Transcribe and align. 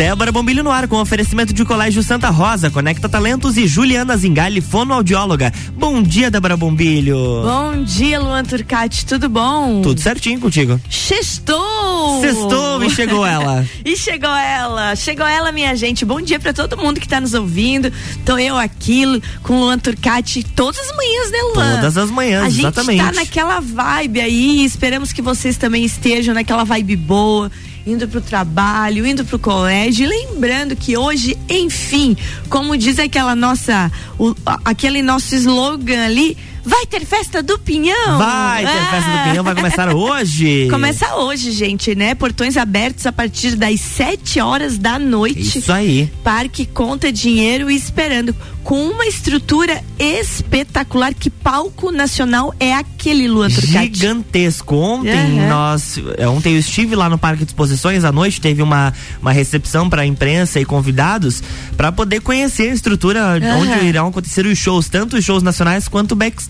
Débora 0.00 0.32
Bombilho 0.32 0.64
no 0.64 0.70
ar 0.70 0.88
com 0.88 0.96
oferecimento 0.96 1.52
de 1.52 1.62
Colégio 1.62 2.02
Santa 2.02 2.30
Rosa, 2.30 2.70
Conecta 2.70 3.06
Talentos 3.06 3.58
e 3.58 3.66
Juliana 3.66 4.16
Zingali, 4.16 4.62
fonoaudióloga. 4.62 5.52
Bom 5.76 6.02
dia, 6.02 6.30
Débora 6.30 6.56
Bombilho. 6.56 7.42
Bom 7.42 7.82
dia, 7.82 8.18
Luan 8.18 8.42
Turcati, 8.42 9.04
tudo 9.04 9.28
bom? 9.28 9.82
Tudo 9.82 10.00
certinho 10.00 10.40
contigo. 10.40 10.80
Sextou! 10.88 12.18
Sextou 12.22 12.82
e 12.82 12.88
chegou 12.88 13.26
ela. 13.26 13.62
e 13.84 13.94
chegou 13.94 14.30
ela, 14.30 14.96
chegou 14.96 15.26
ela, 15.26 15.52
minha 15.52 15.76
gente. 15.76 16.02
Bom 16.02 16.22
dia 16.22 16.40
para 16.40 16.54
todo 16.54 16.78
mundo 16.78 16.98
que 16.98 17.06
tá 17.06 17.20
nos 17.20 17.34
ouvindo. 17.34 17.92
Tô 18.24 18.38
eu 18.38 18.56
aqui 18.56 19.04
com 19.42 19.52
o 19.52 19.60
Luan 19.64 19.78
Turcati 19.78 20.42
todas 20.42 20.80
as 20.80 20.96
manhãs, 20.96 21.30
né, 21.30 21.38
Luan? 21.54 21.74
Todas 21.74 21.98
as 21.98 22.10
manhãs, 22.10 22.44
A 22.44 22.48
exatamente. 22.48 23.02
A 23.02 23.04
gente 23.04 23.14
tá 23.16 23.20
naquela 23.20 23.60
vibe 23.60 24.22
aí, 24.22 24.64
esperamos 24.64 25.12
que 25.12 25.20
vocês 25.20 25.58
também 25.58 25.84
estejam 25.84 26.34
naquela 26.34 26.64
vibe 26.64 26.96
boa 26.96 27.50
indo 27.86 28.06
para 28.08 28.18
o 28.18 28.22
trabalho, 28.22 29.06
indo 29.06 29.24
para 29.24 29.36
o 29.36 29.38
colégio. 29.38 30.08
Lembrando 30.08 30.76
que 30.76 30.96
hoje, 30.96 31.36
enfim, 31.48 32.16
como 32.48 32.76
diz 32.76 32.98
aquela 32.98 33.34
nossa, 33.34 33.90
o, 34.18 34.34
aquele 34.64 35.02
nosso 35.02 35.34
slogan 35.34 36.04
ali, 36.04 36.36
Vai 36.64 36.86
ter 36.86 37.04
festa 37.04 37.42
do 37.42 37.58
Pinhão? 37.58 38.18
Vai 38.18 38.64
ter 38.64 38.70
ah. 38.70 38.90
festa 38.90 39.10
do 39.10 39.30
Pinhão, 39.30 39.44
vai 39.44 39.54
começar 39.54 39.88
hoje. 39.94 40.68
Começa 40.70 41.16
hoje, 41.16 41.52
gente, 41.52 41.94
né? 41.94 42.14
Portões 42.14 42.56
abertos 42.56 43.06
a 43.06 43.12
partir 43.12 43.56
das 43.56 43.80
7 43.80 44.40
horas 44.40 44.78
da 44.78 44.98
noite. 44.98 45.58
Isso 45.58 45.72
aí. 45.72 46.10
Parque 46.22 46.66
conta 46.66 47.12
dinheiro 47.12 47.70
e 47.70 47.76
esperando 47.76 48.34
com 48.62 48.86
uma 48.86 49.06
estrutura 49.06 49.82
espetacular. 49.98 51.14
Que 51.14 51.30
palco 51.30 51.90
nacional 51.90 52.54
é 52.60 52.74
aquele, 52.74 53.26
Luan 53.26 53.48
Turcati? 53.48 53.98
Gigantesco. 53.98 54.76
Ontem 54.76 55.40
uhum. 55.40 55.48
nós, 55.48 55.98
é, 56.18 56.28
ontem 56.28 56.52
eu 56.54 56.58
estive 56.58 56.94
lá 56.94 57.08
no 57.08 57.18
Parque 57.18 57.44
de 57.44 57.50
Exposições 57.50 58.04
à 58.04 58.12
noite, 58.12 58.40
teve 58.40 58.62
uma, 58.62 58.92
uma 59.20 59.32
recepção 59.32 59.88
para 59.88 60.02
a 60.02 60.06
imprensa 60.06 60.60
e 60.60 60.64
convidados 60.64 61.42
para 61.76 61.90
poder 61.90 62.20
conhecer 62.20 62.70
a 62.70 62.74
estrutura 62.74 63.38
uhum. 63.40 63.60
onde 63.60 63.86
irão 63.86 64.08
acontecer 64.08 64.46
os 64.46 64.58
shows, 64.58 64.88
tanto 64.88 65.16
os 65.16 65.24
shows 65.24 65.42
nacionais 65.42 65.88
quanto 65.88 66.12
o 66.12 66.16
backstage. 66.16 66.49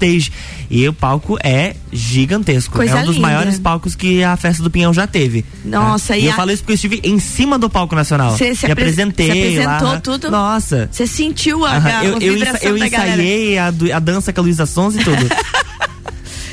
E 0.70 0.88
o 0.88 0.92
palco 0.92 1.36
é 1.42 1.74
gigantesco. 1.92 2.76
Coisa 2.76 2.98
é 2.98 3.02
um 3.02 3.06
dos 3.06 3.16
linda. 3.16 3.28
maiores 3.28 3.58
palcos 3.58 3.94
que 3.94 4.22
a 4.22 4.36
Festa 4.36 4.62
do 4.62 4.70
Pinhão 4.70 4.92
já 4.94 5.06
teve. 5.06 5.44
Nossa, 5.64 6.08
tá? 6.08 6.18
e, 6.18 6.24
e 6.24 6.26
eu 6.26 6.32
falo 6.34 6.50
isso 6.50 6.62
porque 6.62 6.72
eu 6.72 6.74
estive 6.74 7.00
em 7.02 7.18
cima 7.18 7.58
do 7.58 7.68
palco 7.68 7.94
nacional. 7.94 8.36
Você 8.36 8.54
se 8.54 8.66
e 8.66 8.70
apresentei. 8.70 9.26
Você 9.26 9.62
apresentou 9.62 9.88
lá. 9.88 10.00
tudo? 10.00 10.30
Nossa. 10.30 10.88
Você 10.90 11.06
sentiu 11.06 11.64
a, 11.64 11.72
a, 11.72 12.04
eu, 12.04 12.16
a 12.16 12.18
vibração 12.18 12.58
eu, 12.62 12.76
eu 12.76 12.78
da 12.78 12.86
ensaiei 12.86 13.58
a, 13.58 13.66
a, 13.66 13.98
dança 13.98 14.32
com 14.32 14.40
a 14.40 14.44
Luísa 14.44 14.66
Sons 14.66 14.94
e 14.94 14.98
tudo. 14.98 15.28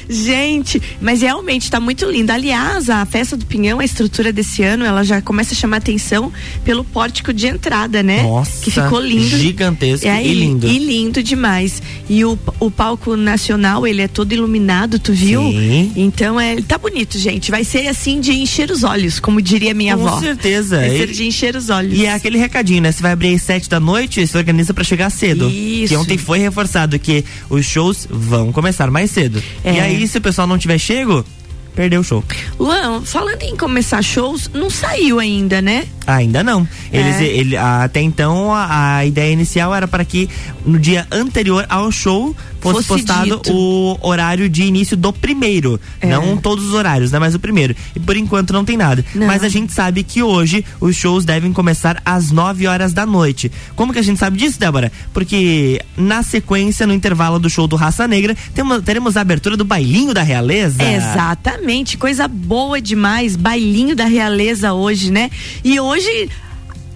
Gente, 0.10 0.82
mas 1.02 1.22
realmente 1.22 1.64
está 1.64 1.80
muito 1.80 2.06
linda. 2.10 2.34
Aliás, 2.34 2.90
a 2.90 3.06
festa 3.06 3.36
do 3.36 3.46
Pinhão, 3.46 3.80
a 3.80 3.86
estrutura 3.86 4.32
desse 4.32 4.64
ano, 4.64 4.86
ela 4.86 5.04
já 5.04 5.22
começa 5.22 5.54
a 5.54 5.58
chamar 5.58 5.78
atenção 5.78 6.32
pelo 6.64 6.84
pórtico 6.84 7.34
de 7.34 7.48
entrada, 7.48 8.02
né? 8.02 8.24
Nossa, 8.24 8.64
que 8.64 8.72
ficou 8.72 9.00
lindo. 9.00 9.38
Gigantesco 9.38 10.08
é, 10.08 10.26
e 10.26 10.34
lindo. 10.34 10.68
E 10.68 10.80
lindo 10.80 11.22
demais. 11.22 11.82
E 12.10 12.24
o, 12.24 12.38
o 12.60 12.72
palco 12.72 13.16
nacional, 13.16 13.86
ele 13.86 14.02
é 14.02 14.08
todo 14.08 14.32
iluminado, 14.32 14.98
tu 15.00 15.12
viu? 15.14 15.42
Sim. 15.42 15.92
Então, 15.96 16.40
é, 16.40 16.62
tá 16.62 16.78
bonito, 16.78 17.18
gente. 17.20 17.52
Vai 17.52 17.64
ser 17.64 17.88
assim 17.88 18.20
de 18.20 18.32
encher 18.32 18.72
os 18.72 18.84
olhos, 18.84 19.20
como 19.20 19.42
diria 19.42 19.74
minha 19.74 19.96
Com 19.98 20.08
avó. 20.08 20.16
Com 20.16 20.22
certeza. 20.22 20.78
Vai 20.78 20.96
e, 20.96 20.98
ser 21.00 21.08
de 21.08 21.26
encher 21.26 21.56
os 21.56 21.70
olhos. 21.70 21.98
E 21.98 22.06
é 22.06 22.14
aquele 22.14 22.38
recadinho, 22.38 22.82
né? 22.82 22.92
Você 22.92 23.02
vai 23.02 23.12
abrir 23.12 23.36
às 23.36 23.42
sete 23.42 23.70
da 23.70 23.80
noite, 23.80 24.26
se 24.26 24.38
organiza 24.38 24.74
para 24.74 24.84
chegar 24.84 25.10
cedo. 25.10 25.50
Isso. 25.50 25.90
Que 25.90 25.98
ontem 25.98 26.18
foi 26.18 26.40
reforçado 26.40 26.98
que 26.98 27.26
os 27.50 27.66
shows 27.66 28.08
vão 28.10 28.52
começar 28.52 28.90
mais 28.90 29.12
cedo. 29.12 29.42
É. 29.64 29.74
E 29.74 29.80
aí, 29.80 29.97
se 30.06 30.18
o 30.18 30.22
pessoal 30.22 30.46
não 30.46 30.58
tiver 30.58 30.78
chego, 30.78 31.26
perdeu 31.74 32.02
o 32.02 32.04
show. 32.04 32.24
Luan, 32.60 33.02
falando 33.04 33.42
em 33.44 33.56
começar 33.56 34.02
shows, 34.02 34.50
não 34.54 34.70
saiu 34.70 35.20
ainda, 35.20 35.62
né? 35.62 35.88
Ainda 36.06 36.44
não. 36.44 36.68
Eles, 36.92 37.16
É. 37.22 37.24
ele, 37.26 37.56
até 37.56 38.02
então, 38.02 38.54
a, 38.54 38.98
a 38.98 39.06
ideia 39.06 39.32
inicial 39.32 39.74
era 39.74 39.88
para 39.88 40.04
que 40.04 40.30
no 40.66 40.78
dia 40.78 41.08
anterior 41.12 41.66
ao 41.70 41.92
show 41.92 42.36
fosse, 42.60 42.88
Fosse 42.88 42.88
postado 42.88 43.38
dito. 43.38 43.54
o 43.54 43.98
horário 44.02 44.50
de 44.50 44.64
início 44.64 44.96
do 44.98 45.12
primeiro. 45.14 45.80
É. 46.00 46.08
Não 46.08 46.38
todos 46.38 46.66
os 46.66 46.74
horários, 46.74 47.12
né? 47.12 47.20
Mas 47.20 47.36
o 47.36 47.40
primeiro. 47.40 47.76
E 47.96 48.00
por 48.00 48.16
enquanto 48.18 48.54
não 48.54 48.66
tem 48.66 48.78
nada. 48.78 49.04
Não. 49.14 49.28
Mas 49.28 49.44
a 49.44 49.50
gente 49.50 49.74
sabe 49.74 50.04
que 50.04 50.22
hoje 50.24 50.64
os 50.80 50.96
shows 50.96 51.26
devem 51.26 51.52
começar 51.54 52.02
às 52.06 52.32
9 52.32 52.68
horas 52.68 52.94
da 52.94 53.06
noite. 53.06 53.52
Como 53.76 53.94
que 53.94 54.00
a 54.00 54.04
gente 54.04 54.20
sabe 54.20 54.38
disso, 54.38 54.60
Débora? 54.60 54.92
Porque 55.14 55.82
na 55.96 56.24
sequência, 56.24 56.86
no 56.88 56.94
intervalo 56.94 57.40
do 57.40 57.50
show 57.50 57.68
do 57.68 57.76
Raça 57.76 58.08
Negra, 58.08 58.36
temos, 58.54 58.82
teremos 58.84 59.18
a 59.18 59.22
abertura 59.22 59.58
do 59.58 59.66
Bailinho 59.66 60.14
da 60.14 60.24
Realeza. 60.24 60.82
Exatamente, 60.84 61.98
coisa 61.98 62.28
boa 62.28 62.82
demais, 62.82 63.36
bailinho 63.36 63.96
da 63.96 64.06
realeza 64.06 64.74
hoje, 64.74 65.12
né? 65.12 65.30
E 65.64 65.80
hoje 65.80 66.30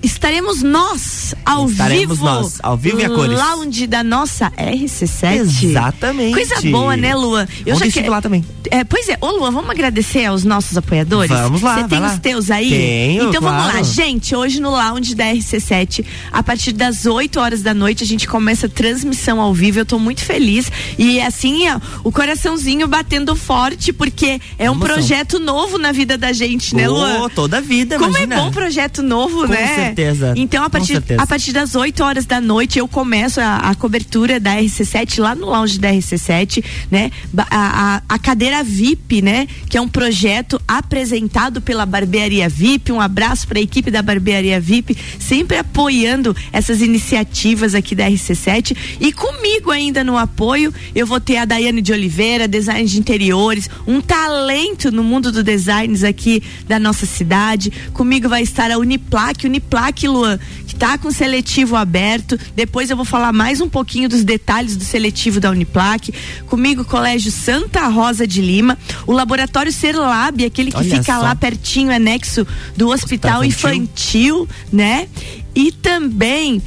estaremos 0.03 0.61
nós 0.61 1.35
ao 1.45 1.69
Estaremos 1.69 2.17
vivo. 2.17 2.25
nós, 2.25 2.57
ao 2.61 2.77
vivo 2.77 2.99
e 2.99 3.05
a 3.05 3.09
cores. 3.09 3.37
Lounge 3.37 3.87
da 3.87 4.03
nossa 4.03 4.49
RC7. 4.51 5.63
Exatamente. 5.63 6.33
Coisa 6.33 6.61
boa, 6.71 6.95
né, 6.97 7.15
Luan? 7.15 7.47
Eu 7.65 7.75
Ontem 7.75 7.87
estive 7.87 8.09
lá 8.09 8.21
também. 8.21 8.43
É, 8.71 8.85
pois 8.85 9.09
é, 9.09 9.17
ô 9.19 9.27
Luan, 9.31 9.51
vamos 9.51 9.69
agradecer 9.69 10.23
aos 10.25 10.45
nossos 10.45 10.77
apoiadores? 10.77 11.29
Vamos 11.29 11.61
lá, 11.61 11.75
Você 11.81 11.87
tem 11.89 11.99
lá. 11.99 12.13
os 12.13 12.19
teus 12.19 12.49
aí? 12.49 12.69
Tenho, 12.69 13.23
Então 13.29 13.41
vamos 13.41 13.63
claro. 13.63 13.77
lá, 13.79 13.83
gente, 13.83 14.33
hoje 14.33 14.61
no 14.61 14.69
Lounge 14.69 15.13
da 15.13 15.25
RC7, 15.25 16.05
a 16.31 16.41
partir 16.41 16.71
das 16.71 17.05
8 17.05 17.37
horas 17.37 17.61
da 17.61 17.73
noite, 17.73 18.01
a 18.03 18.07
gente 18.07 18.25
começa 18.29 18.67
a 18.67 18.69
transmissão 18.69 19.41
ao 19.41 19.53
vivo. 19.53 19.79
Eu 19.79 19.85
tô 19.85 19.99
muito 19.99 20.23
feliz. 20.23 20.71
E 20.97 21.19
assim, 21.19 21.69
ó, 21.69 21.81
o 22.01 22.13
coraçãozinho 22.13 22.87
batendo 22.87 23.35
forte, 23.35 23.91
porque 23.91 24.39
é 24.57 24.71
um 24.71 24.75
Emoção. 24.75 24.79
projeto 24.93 25.37
novo 25.37 25.77
na 25.77 25.91
vida 25.91 26.17
da 26.17 26.31
gente, 26.31 26.73
né, 26.73 26.87
Luan? 26.87 27.27
toda 27.29 27.57
a 27.57 27.61
vida, 27.61 27.97
Como 27.97 28.11
imagina. 28.11 28.35
é 28.35 28.37
bom 28.39 28.51
projeto 28.51 29.01
novo, 29.03 29.41
Com 29.47 29.47
né? 29.53 29.75
certeza. 29.75 30.33
Então, 30.37 30.61
a 30.61 30.67
Com 30.67 30.71
partir, 30.71 30.93
certeza. 30.93 31.21
a 31.21 31.27
partir 31.27 31.51
das 31.51 31.75
8 31.75 32.01
horas 32.05 32.25
da 32.25 32.39
noite, 32.39 32.79
eu 32.79 32.87
começo 32.87 33.41
a, 33.41 33.57
a 33.57 33.75
cobertura 33.75 34.39
da 34.39 34.55
RC7 34.55 35.19
lá 35.19 35.35
no 35.35 35.47
lounge 35.47 35.77
da 35.77 35.89
RC7, 35.91 36.63
né? 36.89 37.11
A, 37.49 37.95
a, 37.97 38.01
a 38.15 38.17
cadeira 38.19 38.60
VIP, 38.63 39.21
né? 39.21 39.47
Que 39.69 39.77
é 39.77 39.81
um 39.81 39.87
projeto 39.87 40.61
apresentado 40.67 41.61
pela 41.61 41.85
Barbearia 41.85 42.47
VIP. 42.47 42.91
Um 42.91 43.01
abraço 43.01 43.47
para 43.47 43.59
a 43.59 43.61
equipe 43.61 43.91
da 43.91 44.01
Barbearia 44.01 44.59
VIP, 44.59 44.97
sempre 45.19 45.57
apoiando 45.57 46.35
essas 46.51 46.81
iniciativas 46.81 47.75
aqui 47.75 47.95
da 47.95 48.09
RC7. 48.09 48.75
E 48.99 49.11
comigo 49.11 49.71
ainda 49.71 50.03
no 50.03 50.17
apoio, 50.17 50.73
eu 50.95 51.05
vou 51.05 51.19
ter 51.19 51.37
a 51.37 51.45
Daiane 51.45 51.81
de 51.81 51.91
Oliveira, 51.91 52.47
design 52.47 52.87
de 52.87 52.99
interiores, 52.99 53.69
um 53.87 54.01
talento 54.01 54.91
no 54.91 55.03
mundo 55.03 55.31
do 55.31 55.43
designs 55.43 56.03
aqui 56.03 56.41
da 56.67 56.79
nossa 56.79 57.05
cidade. 57.05 57.71
Comigo 57.93 58.29
vai 58.29 58.41
estar 58.41 58.71
a 58.71 58.77
Uniplaque, 58.77 59.47
Uniplaque, 59.47 60.07
Luan, 60.07 60.39
tá 60.81 60.97
com 60.97 61.11
seletivo 61.11 61.75
aberto. 61.75 62.39
Depois 62.55 62.89
eu 62.89 62.95
vou 62.95 63.05
falar 63.05 63.31
mais 63.31 63.61
um 63.61 63.69
pouquinho 63.69 64.09
dos 64.09 64.23
detalhes 64.23 64.75
do 64.75 64.83
seletivo 64.83 65.39
da 65.39 65.51
Uniplaque. 65.51 66.11
Comigo, 66.47 66.83
Colégio 66.83 67.31
Santa 67.31 67.87
Rosa 67.87 68.25
de 68.25 68.41
Lima, 68.41 68.75
o 69.05 69.11
Laboratório 69.11 69.71
Serlab, 69.71 70.43
aquele 70.43 70.71
que 70.71 70.77
Olha 70.77 70.89
fica 70.89 71.17
só. 71.17 71.21
lá 71.21 71.35
pertinho, 71.35 71.91
anexo 71.91 72.47
do 72.75 72.89
Hospital 72.89 73.45
Infantil. 73.45 73.83
Infantil, 73.83 74.49
né? 74.73 75.07
E 75.53 75.71
também 75.71 76.59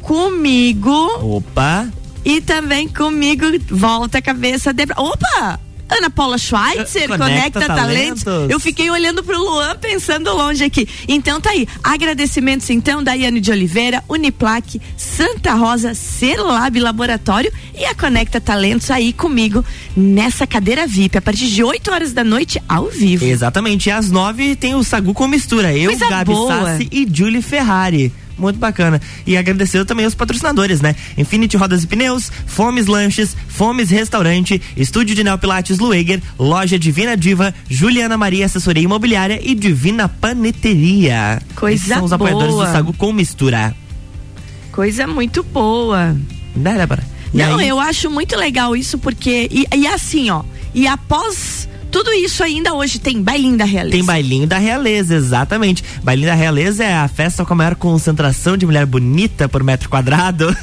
comigo 0.00 1.36
Opa! 1.36 1.88
e 2.24 2.40
também 2.40 2.86
comigo, 2.86 3.46
volta 3.68 4.18
a 4.18 4.22
cabeça. 4.22 4.72
De... 4.72 4.84
Opa! 4.96 5.58
Ana 5.90 6.10
Paula 6.10 6.38
Schweitzer, 6.38 7.08
Conecta 7.08 7.18
Conecta, 7.18 7.66
Talentos. 7.66 8.22
Talentos. 8.22 8.50
Eu 8.50 8.60
fiquei 8.60 8.90
olhando 8.90 9.22
pro 9.22 9.38
Luan, 9.38 9.76
pensando 9.76 10.32
longe 10.32 10.64
aqui. 10.64 10.88
Então 11.08 11.40
tá 11.40 11.50
aí. 11.50 11.66
Agradecimentos 11.82 12.70
então, 12.70 13.02
Daiane 13.02 13.40
de 13.40 13.50
Oliveira, 13.50 14.02
Uniplaque, 14.08 14.80
Santa 14.96 15.54
Rosa, 15.54 15.94
Serlab 15.94 16.78
Laboratório 16.78 17.52
e 17.74 17.84
a 17.84 17.94
Conecta 17.94 18.40
Talentos 18.40 18.90
aí 18.90 19.12
comigo 19.12 19.64
nessa 19.96 20.46
cadeira 20.46 20.86
VIP, 20.86 21.18
a 21.18 21.22
partir 21.22 21.46
de 21.46 21.62
8 21.62 21.90
horas 21.90 22.12
da 22.12 22.24
noite, 22.24 22.60
ao 22.68 22.88
vivo. 22.88 23.24
Exatamente. 23.24 23.88
E 23.88 23.92
às 23.92 24.10
nove 24.10 24.56
tem 24.56 24.74
o 24.74 24.84
Sagu 24.84 25.12
com 25.12 25.26
mistura. 25.26 25.76
Eu, 25.76 25.90
Coisa 25.90 26.08
Gabi 26.08 26.32
boa. 26.32 26.54
Sassi 26.54 26.88
e 26.90 27.06
Julie 27.10 27.42
Ferrari. 27.42 28.12
Muito 28.40 28.58
bacana. 28.58 29.00
E 29.26 29.36
agradecer 29.36 29.84
também 29.84 30.04
aos 30.06 30.14
patrocinadores, 30.14 30.80
né? 30.80 30.96
Infinity 31.18 31.56
Rodas 31.56 31.84
e 31.84 31.86
Pneus, 31.86 32.32
Fomes 32.46 32.86
Lanches, 32.86 33.36
Fomes 33.48 33.90
Restaurante, 33.90 34.60
Estúdio 34.76 35.14
de 35.14 35.22
Neopilates 35.22 35.78
Lueger, 35.78 36.22
Loja 36.38 36.78
Divina 36.78 37.16
Diva, 37.16 37.54
Juliana 37.68 38.16
Maria 38.16 38.46
Assessoria 38.46 38.82
Imobiliária 38.82 39.38
e 39.42 39.54
Divina 39.54 40.08
Paneteria. 40.08 41.40
Coisa 41.54 41.76
Esses 41.76 41.88
são 41.94 42.04
os 42.04 42.12
apoiadores 42.12 42.52
boa. 42.54 42.66
do 42.66 42.72
Sagu 42.72 42.92
com 42.94 43.12
mistura. 43.12 43.74
Coisa 44.72 45.06
muito 45.06 45.42
boa. 45.42 46.16
Né, 46.56 46.76
Débora? 46.78 47.02
Não, 47.32 47.58
aí- 47.58 47.68
eu 47.68 47.78
acho 47.78 48.10
muito 48.10 48.36
legal 48.36 48.74
isso 48.74 48.98
porque. 48.98 49.48
E, 49.50 49.66
e 49.76 49.86
assim, 49.86 50.30
ó. 50.30 50.42
E 50.74 50.86
após 50.86 51.68
Tudo 51.90 52.12
isso 52.12 52.42
ainda 52.42 52.74
hoje 52.74 52.98
tem 52.98 53.20
bailinho 53.22 53.56
da 53.56 53.64
realeza. 53.64 53.96
Tem 53.96 54.04
bailinho 54.04 54.46
da 54.46 54.58
realeza, 54.58 55.14
exatamente. 55.14 55.82
Bailinho 56.02 56.28
da 56.28 56.34
realeza 56.34 56.84
é 56.84 56.94
a 56.94 57.08
festa 57.08 57.44
com 57.44 57.52
a 57.52 57.56
maior 57.56 57.74
concentração 57.74 58.56
de 58.56 58.64
mulher 58.64 58.86
bonita 58.86 59.48
por 59.48 59.62
metro 59.62 59.88
quadrado. 59.88 60.54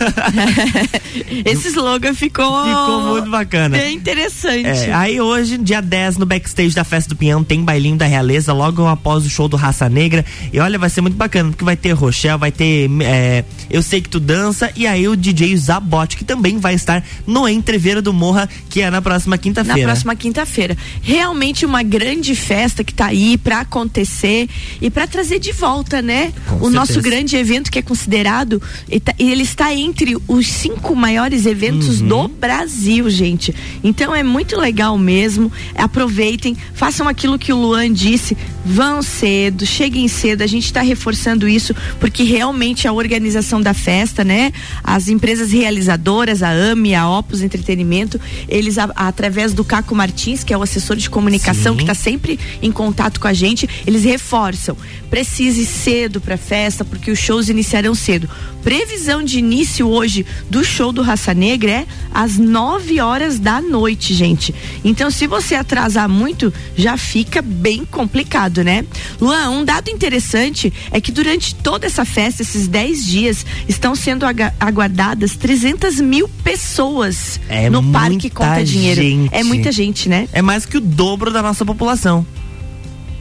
Esse 1.45 1.69
slogan 1.69 2.13
ficou. 2.13 2.63
Ficou 2.63 3.01
muito 3.01 3.29
bacana. 3.29 3.77
Bem 3.77 3.95
interessante. 3.95 4.67
É, 4.67 4.93
aí 4.93 5.19
hoje, 5.19 5.57
dia 5.57 5.81
10, 5.81 6.17
no 6.17 6.25
backstage 6.25 6.73
da 6.73 6.83
festa 6.83 7.09
do 7.09 7.15
Pinhão, 7.15 7.43
tem 7.43 7.63
bailinho 7.63 7.97
da 7.97 8.05
realeza, 8.05 8.53
logo 8.53 8.85
após 8.87 9.25
o 9.25 9.29
show 9.29 9.47
do 9.47 9.57
Raça 9.57 9.89
Negra. 9.89 10.25
E 10.51 10.59
olha, 10.59 10.77
vai 10.79 10.89
ser 10.89 11.01
muito 11.01 11.17
bacana, 11.17 11.49
porque 11.49 11.63
vai 11.63 11.75
ter 11.75 11.91
Rochelle, 11.91 12.37
vai 12.37 12.51
ter 12.51 12.89
é, 13.01 13.43
Eu 13.69 13.81
Sei 13.81 14.01
Que 14.01 14.09
Tu 14.09 14.19
Dança, 14.19 14.71
e 14.75 14.87
aí 14.87 15.07
o 15.07 15.15
DJ 15.15 15.55
Zabote, 15.57 16.17
que 16.17 16.23
também 16.23 16.57
vai 16.57 16.73
estar 16.73 17.03
no 17.25 17.47
Entreveiro 17.47 18.01
do 18.01 18.13
Morra, 18.13 18.49
que 18.69 18.81
é 18.81 18.89
na 18.89 19.01
próxima 19.01 19.37
quinta-feira. 19.37 19.79
Na 19.81 19.87
próxima 19.87 20.15
quinta-feira. 20.15 20.77
Realmente 21.17 21.65
uma 21.65 21.81
grande 21.81 22.35
festa 22.35 22.83
que 22.83 22.93
tá 22.93 23.07
aí 23.07 23.39
para 23.39 23.61
acontecer 23.61 24.47
e 24.79 24.87
para 24.87 25.07
trazer 25.07 25.39
de 25.39 25.51
volta, 25.51 25.99
né? 25.99 26.31
Com 26.45 26.57
o 26.57 26.59
certeza. 26.59 26.69
nosso 26.69 27.01
grande 27.01 27.35
evento 27.35 27.71
que 27.71 27.79
é 27.79 27.81
considerado, 27.81 28.61
tá, 29.03 29.15
ele 29.17 29.41
está 29.41 29.73
entre 29.73 30.15
os 30.27 30.45
cinco 30.45 30.95
maiores 30.95 31.47
eventos 31.47 32.01
uhum. 32.01 32.07
do 32.07 32.27
Brasil, 32.27 33.09
gente. 33.09 33.51
Então 33.83 34.13
é 34.13 34.21
muito 34.21 34.59
legal 34.59 34.95
mesmo. 34.95 35.51
Aproveitem, 35.75 36.55
façam 36.75 37.07
aquilo 37.07 37.39
que 37.39 37.51
o 37.51 37.57
Luan 37.57 37.91
disse, 37.91 38.37
vão 38.63 39.01
cedo, 39.01 39.65
cheguem 39.65 40.07
cedo. 40.07 40.43
A 40.43 40.47
gente 40.47 40.65
está 40.65 40.81
reforçando 40.81 41.47
isso 41.47 41.75
porque 41.99 42.21
realmente 42.21 42.87
a 42.87 42.93
organização 42.93 43.59
da 43.59 43.73
festa, 43.73 44.23
né? 44.23 44.53
As 44.83 45.07
empresas 45.07 45.51
realizadoras, 45.51 46.43
a 46.43 46.51
AMI, 46.51 46.93
a 46.93 47.09
Opus 47.09 47.41
Entretenimento, 47.41 48.21
eles 48.47 48.77
a, 48.77 48.83
através 48.95 49.51
do 49.51 49.63
Caco 49.63 49.95
Martins, 49.95 50.43
que 50.43 50.53
é 50.53 50.57
o 50.57 50.61
assessor 50.61 50.95
de 50.95 51.06
comunicação 51.09 51.73
Sim. 51.73 51.77
que 51.77 51.83
está 51.83 51.93
sempre 51.93 52.39
em 52.61 52.71
contato 52.71 53.19
com 53.19 53.27
a 53.27 53.33
gente, 53.33 53.67
eles 53.85 54.03
reforçam. 54.03 54.77
Precise 55.09 55.65
cedo 55.65 56.19
para 56.19 56.37
festa 56.37 56.83
porque 56.83 57.11
os 57.11 57.19
shows 57.19 57.49
iniciarão 57.49 57.95
cedo. 57.95 58.29
Previsão 58.63 59.23
de 59.23 59.39
início 59.39 59.87
hoje 59.87 60.25
do 60.49 60.63
show 60.63 60.91
do 60.91 61.01
Raça 61.01 61.33
Negra 61.33 61.71
é 61.71 61.85
às 62.13 62.37
9 62.37 62.99
horas 62.99 63.39
da 63.39 63.61
noite, 63.61 64.13
gente. 64.13 64.53
Então, 64.83 65.09
se 65.09 65.25
você 65.25 65.55
atrasar 65.55 66.09
muito, 66.09 66.53
já 66.75 66.97
fica 66.97 67.41
bem 67.41 67.85
complicado, 67.85 68.63
né? 68.63 68.83
Luan, 69.21 69.49
um 69.51 69.63
dado 69.63 69.89
interessante 69.89 70.73
é 70.91 70.99
que 70.99 71.11
durante 71.11 71.55
toda 71.55 71.85
essa 71.85 72.03
festa, 72.03 72.41
esses 72.41 72.67
10 72.67 73.05
dias, 73.05 73.45
estão 73.69 73.95
sendo 73.95 74.25
aguardadas 74.59 75.35
300 75.35 76.01
mil 76.01 76.27
pessoas 76.43 77.39
é 77.47 77.69
no 77.69 77.83
Parque 77.91 78.29
Conta 78.29 78.63
Dinheiro. 78.63 79.01
Gente. 79.01 79.33
É 79.33 79.43
muita 79.43 79.71
gente, 79.71 80.09
né? 80.09 80.27
É 80.33 80.41
mais 80.41 80.65
que 80.65 80.77
o 80.77 80.81
dobro 80.97 81.29
da 81.29 81.43
nossa 81.43 81.63
população. 81.63 82.25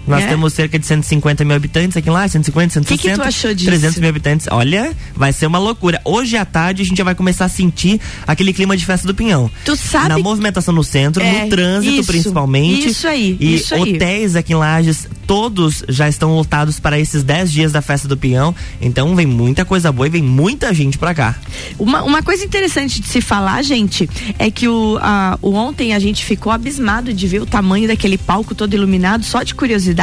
Nós 0.07 0.25
é? 0.25 0.29
temos 0.29 0.53
cerca 0.53 0.79
de 0.79 0.87
150 0.87 1.45
mil 1.45 1.57
habitantes 1.57 1.97
aqui 1.97 2.09
lá, 2.09 2.27
150, 2.27 2.75
160. 2.75 2.95
O 2.95 2.99
que, 2.99 3.09
que 3.09 3.15
tu 3.15 3.23
achou 3.23 3.55
disso? 3.55 3.67
300 3.67 3.99
mil 3.99 4.09
habitantes. 4.09 4.47
Olha, 4.51 4.93
vai 5.15 5.33
ser 5.33 5.47
uma 5.47 5.59
loucura. 5.59 6.01
Hoje 6.05 6.37
à 6.37 6.45
tarde 6.45 6.83
a 6.83 6.85
gente 6.85 6.97
já 6.97 7.05
vai 7.05 7.15
começar 7.15 7.47
a 7.47 7.49
sentir 7.49 8.01
aquele 8.27 8.53
clima 8.53 8.77
de 8.77 8.87
festa 8.87 9.07
do 9.07 9.15
Pinhão. 9.15 9.51
Tu 9.65 9.77
sabe? 9.77 10.09
Na 10.09 10.19
movimentação 10.19 10.73
no 10.73 10.85
centro, 10.85 11.23
é, 11.23 11.45
no 11.45 11.51
trânsito 11.51 12.01
isso, 12.01 12.13
principalmente. 12.13 12.89
Isso 12.89 13.09
aí. 13.09 13.37
E 13.41 13.57
isso 13.57 13.75
hotéis 13.75 14.37
aí. 14.37 14.41
aqui 14.41 14.53
em 14.53 14.57
Lages, 14.57 15.09
todos 15.27 15.83
já 15.89 16.09
estão 16.09 16.35
lotados 16.35 16.79
para 16.79 16.99
esses 16.99 17.23
10 17.23 17.53
dias 17.53 17.73
da 17.73 17.83
festa 17.83 18.07
do 18.07 18.17
Pinhão. 18.17 18.55
Então 18.81 19.15
vem 19.17 19.27
muita 19.27 19.65
coisa 19.65 19.91
boa 19.91 20.07
e 20.07 20.11
vem 20.11 20.23
muita 20.23 20.73
gente 20.73 20.99
para 20.99 21.15
cá. 21.15 21.35
Uma, 21.79 22.03
uma 22.03 22.23
coisa 22.23 22.45
interessante 22.45 23.01
de 23.01 23.09
se 23.09 23.21
falar, 23.21 23.63
gente, 23.63 24.09
é 24.39 24.51
que 24.51 24.69
o, 24.69 24.99
a, 25.01 25.39
o 25.43 25.53
ontem 25.55 25.95
a 25.95 25.99
gente 25.99 26.25
ficou 26.25 26.53
abismado 26.53 27.13
de 27.13 27.27
ver 27.27 27.43
o 27.43 27.47
tamanho 27.47 27.89
daquele 27.89 28.17
palco 28.17 28.55
todo 28.55 28.75
iluminado. 28.75 29.25
Só 29.25 29.43
de 29.43 29.55
curiosidade, 29.55 29.96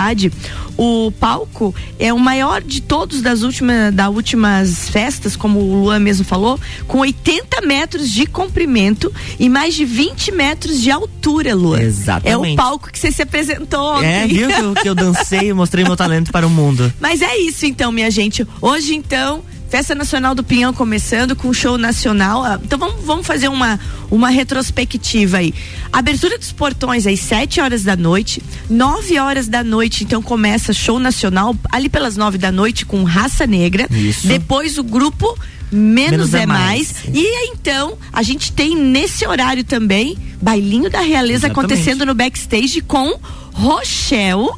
o 0.77 1.11
palco 1.19 1.73
é 1.99 2.11
o 2.11 2.19
maior 2.19 2.61
de 2.61 2.81
todos 2.81 3.21
das 3.21 3.43
últimas, 3.43 3.93
das 3.93 4.07
últimas 4.07 4.89
festas, 4.89 5.35
como 5.35 5.59
o 5.59 5.83
Luan 5.83 5.99
mesmo 5.99 6.25
falou, 6.25 6.59
com 6.87 6.99
80 6.99 7.61
metros 7.61 8.09
de 8.09 8.25
comprimento 8.25 9.13
e 9.39 9.49
mais 9.49 9.75
de 9.75 9.85
20 9.85 10.31
metros 10.31 10.81
de 10.81 10.91
altura, 10.91 11.55
Luan. 11.55 11.81
Exatamente. 11.81 12.51
É 12.51 12.53
o 12.53 12.55
palco 12.55 12.91
que 12.91 12.97
você 12.97 13.11
se 13.11 13.21
apresentou 13.21 13.97
ontem. 13.97 14.07
É, 14.07 14.27
viu 14.27 14.47
que 14.47 14.59
eu, 14.59 14.73
que 14.73 14.89
eu 14.89 14.95
dancei 14.95 15.49
e 15.49 15.53
mostrei 15.53 15.83
meu 15.83 15.95
talento 15.95 16.31
para 16.31 16.45
o 16.45 16.49
mundo. 16.49 16.91
Mas 16.99 17.21
é 17.21 17.37
isso 17.37 17.65
então, 17.65 17.91
minha 17.91 18.09
gente. 18.09 18.45
Hoje 18.61 18.95
então, 18.95 19.43
Festa 19.73 19.95
Nacional 19.95 20.35
do 20.35 20.43
Pinhão 20.43 20.71
começando 20.71 21.35
com 21.35 21.51
show 21.51 21.79
nacional. 21.79 22.45
Ah, 22.45 22.59
então 22.63 22.77
vamos, 22.77 23.03
vamos 23.03 23.25
fazer 23.25 23.47
uma, 23.47 23.79
uma 24.11 24.29
retrospectiva 24.29 25.37
aí. 25.37 25.51
Abertura 25.91 26.37
dos 26.37 26.51
portões 26.51 27.07
às 27.07 27.19
7 27.21 27.59
horas 27.59 27.81
da 27.81 27.95
noite, 27.95 28.39
9 28.69 29.17
horas 29.17 29.47
da 29.47 29.63
noite, 29.63 30.03
então 30.03 30.21
começa 30.21 30.73
show 30.73 30.99
nacional, 30.99 31.55
ali 31.71 31.89
pelas 31.89 32.15
9 32.15 32.37
da 32.37 32.51
noite 32.51 32.85
com 32.85 33.03
Raça 33.03 33.47
Negra. 33.47 33.87
Isso. 33.89 34.27
Depois 34.27 34.77
o 34.77 34.83
grupo 34.83 35.35
Menos, 35.71 36.11
Menos 36.11 36.33
é, 36.35 36.43
é 36.43 36.45
mais. 36.45 36.93
mais. 36.93 37.05
E 37.11 37.51
então, 37.51 37.97
a 38.11 38.21
gente 38.21 38.51
tem 38.51 38.75
nesse 38.75 39.25
horário 39.25 39.63
também 39.63 40.15
Bailinho 40.39 40.87
da 40.87 40.99
Realeza 40.99 41.47
Exatamente. 41.47 41.73
acontecendo 41.73 42.05
no 42.05 42.13
backstage 42.13 42.79
com 42.81 43.19
Rochelle 43.53 44.51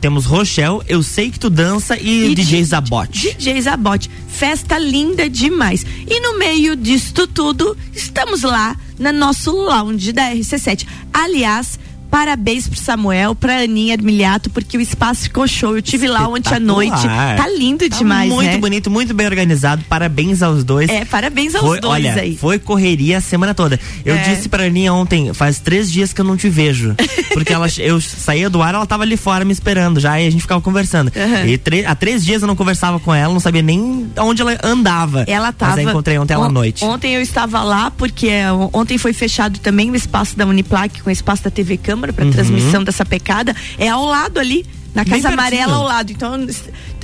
temos 0.00 0.24
Rochelle, 0.24 0.80
Eu 0.88 1.02
Sei 1.02 1.30
Que 1.30 1.38
Tu 1.38 1.50
Dança 1.50 1.98
e, 1.98 2.30
e 2.30 2.34
DJ 2.34 2.64
Zabote. 2.64 3.34
DJ 3.34 3.60
Zabote. 3.62 4.10
Festa 4.28 4.78
linda 4.78 5.28
demais. 5.28 5.84
E 6.06 6.20
no 6.20 6.38
meio 6.38 6.76
disto 6.76 7.26
tudo, 7.26 7.76
estamos 7.92 8.42
lá 8.42 8.76
no 8.98 9.12
nosso 9.12 9.50
lounge 9.50 10.12
da 10.12 10.30
RC7. 10.30 10.86
Aliás, 11.12 11.78
Parabéns 12.12 12.68
pro 12.68 12.78
Samuel, 12.78 13.34
pra 13.34 13.60
Aninha 13.60 13.94
Armiliato, 13.94 14.50
porque 14.50 14.76
o 14.76 14.82
espaço 14.82 15.22
ficou 15.22 15.48
show. 15.48 15.74
Eu 15.74 15.80
tive 15.80 16.06
lá 16.06 16.28
ontem 16.28 16.54
à 16.54 16.60
noite. 16.60 17.08
Tá 17.08 17.48
lindo 17.48 17.88
tá 17.88 17.96
demais, 17.96 18.30
muito 18.30 18.50
né? 18.50 18.58
bonito, 18.58 18.90
muito 18.90 19.14
bem 19.14 19.26
organizado. 19.26 19.82
Parabéns 19.88 20.42
aos 20.42 20.62
dois. 20.62 20.90
É, 20.90 21.06
parabéns 21.06 21.54
aos 21.54 21.64
foi, 21.64 21.80
dois 21.80 21.94
olha, 21.94 22.20
aí. 22.20 22.36
Foi 22.36 22.58
correria 22.58 23.16
a 23.16 23.20
semana 23.22 23.54
toda. 23.54 23.80
Eu 24.04 24.14
é. 24.14 24.22
disse 24.24 24.46
pra 24.50 24.64
Aninha 24.64 24.92
ontem, 24.92 25.32
faz 25.32 25.58
três 25.58 25.90
dias 25.90 26.12
que 26.12 26.20
eu 26.20 26.24
não 26.26 26.36
te 26.36 26.50
vejo. 26.50 26.94
Porque 27.32 27.50
ela, 27.50 27.66
eu 27.78 27.98
saía 27.98 28.50
do 28.50 28.60
ar, 28.60 28.74
ela 28.74 28.84
tava 28.84 29.04
ali 29.04 29.16
fora 29.16 29.42
me 29.42 29.52
esperando 29.52 29.98
já, 29.98 30.20
e 30.20 30.26
a 30.26 30.30
gente 30.30 30.42
ficava 30.42 30.60
conversando. 30.60 31.10
Uhum. 31.16 31.46
E 31.46 31.86
há 31.86 31.94
três 31.94 32.22
dias 32.22 32.42
eu 32.42 32.46
não 32.46 32.54
conversava 32.54 33.00
com 33.00 33.14
ela, 33.14 33.32
não 33.32 33.40
sabia 33.40 33.62
nem 33.62 34.10
onde 34.18 34.42
ela 34.42 34.58
andava. 34.62 35.24
Ela 35.26 35.50
tava. 35.50 35.76
Mas 35.76 35.84
eu 35.84 35.90
encontrei 35.90 36.18
ontem 36.18 36.34
ela 36.34 36.44
à 36.44 36.52
noite. 36.52 36.84
Ontem 36.84 37.14
eu 37.14 37.22
estava 37.22 37.62
lá, 37.62 37.90
porque 37.90 38.28
é, 38.28 38.52
ontem 38.52 38.98
foi 38.98 39.14
fechado 39.14 39.58
também 39.60 39.90
o 39.90 39.96
espaço 39.96 40.36
da 40.36 40.44
Uniplac 40.44 41.00
com 41.00 41.08
o 41.08 41.12
espaço 41.12 41.42
da 41.44 41.50
TV 41.50 41.78
Câmara 41.78 42.01
para 42.10 42.24
uhum. 42.24 42.30
transmissão 42.30 42.82
dessa 42.82 43.04
pecada 43.04 43.54
é 43.76 43.88
ao 43.88 44.06
lado 44.06 44.40
ali 44.40 44.64
na 44.94 45.04
Casa 45.04 45.28
Amarela 45.28 45.76
ao 45.76 45.84
lado. 45.84 46.12
Então, 46.12 46.34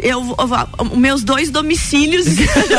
eu, 0.02 0.36
eu, 0.36 0.96
meus 0.96 1.22
dois 1.22 1.50
domicílios. 1.50 2.26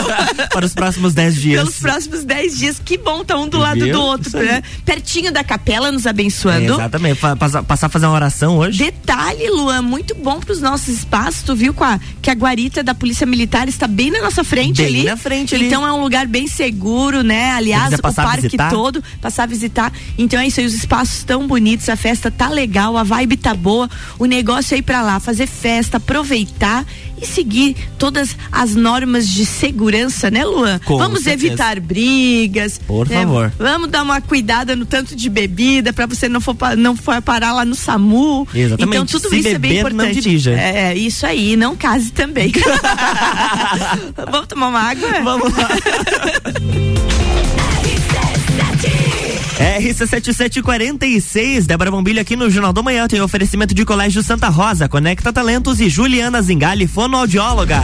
Para 0.51 0.65
os 0.65 0.73
próximos 0.73 1.13
dez 1.13 1.35
dias. 1.35 1.59
Pelos 1.59 1.79
próximos 1.79 2.23
dez 2.23 2.57
dias. 2.57 2.79
Que 2.83 2.97
bom 2.97 3.23
tá 3.23 3.37
um 3.37 3.47
do 3.47 3.57
lado 3.57 3.83
Viu? 3.83 3.93
do 3.93 4.01
outro, 4.01 4.37
né? 4.39 4.61
Pertinho 4.85 5.31
da 5.31 5.43
capela, 5.43 5.91
nos 5.91 6.05
abençoando. 6.05 6.73
É, 6.73 6.75
exatamente. 6.75 7.19
Passar, 7.19 7.63
passar 7.63 7.87
a 7.87 7.89
fazer 7.89 8.05
uma 8.05 8.15
oração 8.15 8.57
hoje. 8.57 8.77
Detalhe, 8.77 9.49
Luan, 9.49 9.81
muito 9.81 10.13
bom 10.15 10.39
para 10.39 10.53
os 10.53 10.61
nossos 10.61 10.87
espaços. 10.89 11.41
Tu 11.43 11.55
viu 11.55 11.73
com 11.73 11.83
a, 11.83 11.99
que 12.21 12.29
a 12.29 12.33
guarita 12.33 12.83
da 12.83 12.93
Polícia 12.93 13.25
Militar 13.25 13.67
está 13.67 13.87
bem 13.87 14.11
na 14.11 14.21
nossa 14.21 14.43
frente 14.43 14.81
bem 14.81 14.87
ali. 14.87 15.03
na 15.03 15.17
frente 15.17 15.55
ali. 15.55 15.65
Então 15.65 15.85
é 15.85 15.91
um 15.91 16.01
lugar 16.01 16.27
bem 16.27 16.47
seguro, 16.47 17.23
né? 17.23 17.51
Aliás, 17.51 17.93
o 17.93 18.13
parque 18.13 18.57
todo, 18.69 19.03
passar 19.21 19.43
a 19.43 19.47
visitar. 19.47 19.91
Então 20.17 20.39
é 20.39 20.47
isso 20.47 20.59
aí, 20.59 20.65
os 20.65 20.73
espaços 20.73 21.23
tão 21.23 21.47
bonitos, 21.47 21.89
a 21.89 21.95
festa 21.95 22.29
tá 22.29 22.49
legal, 22.49 22.97
a 22.97 23.03
vibe 23.03 23.37
tá 23.37 23.53
boa, 23.53 23.89
o 24.17 24.25
negócio 24.25 24.75
aí 24.75 24.81
para 24.81 24.98
lá, 25.01 25.19
fazer 25.19 25.47
festa, 25.47 25.97
aproveitar 25.97 26.85
e 27.21 27.25
seguir 27.25 27.75
todas 27.97 28.35
as 28.51 28.75
normas 28.75 29.27
de 29.27 29.45
segurança, 29.45 30.31
né, 30.31 30.45
Luan? 30.45 30.79
Com 30.85 30.97
Vamos 30.97 31.23
certeza. 31.23 31.47
evitar 31.47 31.79
brigas. 31.79 32.79
Por 32.85 33.09
né? 33.09 33.21
favor. 33.21 33.51
Vamos 33.57 33.89
dar 33.89 34.03
uma 34.03 34.21
cuidada 34.21 34.75
no 34.75 34.85
tanto 34.85 35.15
de 35.15 35.29
bebida 35.29 35.91
para 35.91 36.05
você 36.05 36.29
não 36.29 36.41
for 36.41 36.55
não 36.77 36.95
for 36.95 37.21
parar 37.21 37.53
lá 37.53 37.65
no 37.65 37.75
SAMU. 37.75 38.47
Exatamente. 38.53 38.95
Então 38.95 39.05
tudo 39.05 39.29
Se 39.29 39.39
isso 39.39 39.49
beber, 39.49 39.55
é 39.55 39.59
bem 39.59 39.79
importante. 39.79 40.15
Não 40.15 40.21
dirija. 40.21 40.51
É, 40.51 40.95
isso 40.95 41.25
aí, 41.25 41.55
não 41.55 41.75
case 41.75 42.11
também. 42.11 42.51
Vamos 44.31 44.47
tomar 44.47 44.67
uma 44.67 44.79
água? 44.79 45.09
Vamos 45.23 45.53
lá. 45.53 45.69
RC7746, 49.59 51.65
Débora 51.65 51.91
Bombilho 51.91 52.21
aqui 52.21 52.37
no 52.37 52.49
Jornal 52.49 52.71
do 52.71 52.81
Manhã 52.81 53.09
tem 53.09 53.19
oferecimento 53.19 53.75
de 53.75 53.83
Colégio 53.83 54.23
Santa 54.23 54.47
Rosa, 54.47 54.87
Conecta 54.87 55.33
Talentos 55.33 55.81
e 55.81 55.89
Juliana 55.89 56.41
Zingali, 56.41 56.87
fonoaudióloga. 56.87 57.83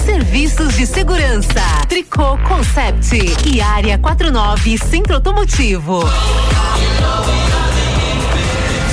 Serviços 0.05 0.75
de 0.75 0.85
Segurança, 0.85 1.61
Tricô 1.87 2.37
Concept 2.47 3.15
e 3.45 3.61
Área 3.61 3.97
49 3.99 4.77
Centro 4.77 5.15
Automotivo. 5.15 6.01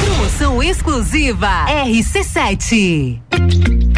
Promoção 0.05 0.63
exclusiva 0.63 1.67
RC7. 1.67 3.78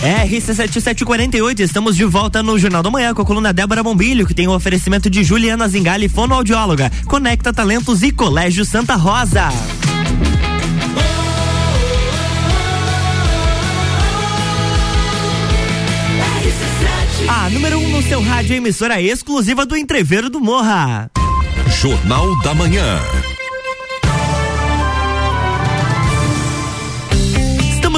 RC7748, 0.00 1.60
estamos 1.60 1.96
de 1.96 2.04
volta 2.04 2.42
no 2.42 2.58
Jornal 2.58 2.82
da 2.82 2.90
Manhã 2.90 3.12
com 3.12 3.22
a 3.22 3.24
coluna 3.24 3.52
Débora 3.52 3.82
Bombilho, 3.82 4.26
que 4.26 4.34
tem 4.34 4.48
o 4.48 4.52
um 4.52 4.54
oferecimento 4.54 5.10
de 5.10 5.22
Juliana 5.22 5.68
Zingali, 5.68 6.08
fonoaudióloga, 6.08 6.90
Conecta 7.06 7.52
Talentos 7.52 8.02
e 8.02 8.10
Colégio 8.10 8.64
Santa 8.64 8.96
Rosa. 8.96 9.48
A 17.28 17.50
número 17.50 17.78
1 17.78 17.84
um 17.84 17.88
no 17.90 18.02
seu 18.02 18.22
rádio, 18.22 18.56
emissora 18.56 19.00
exclusiva 19.00 19.66
do 19.66 19.76
Entreveiro 19.76 20.30
do 20.30 20.40
Morra. 20.40 21.10
Jornal 21.80 22.38
da 22.40 22.54
Manhã. 22.54 22.98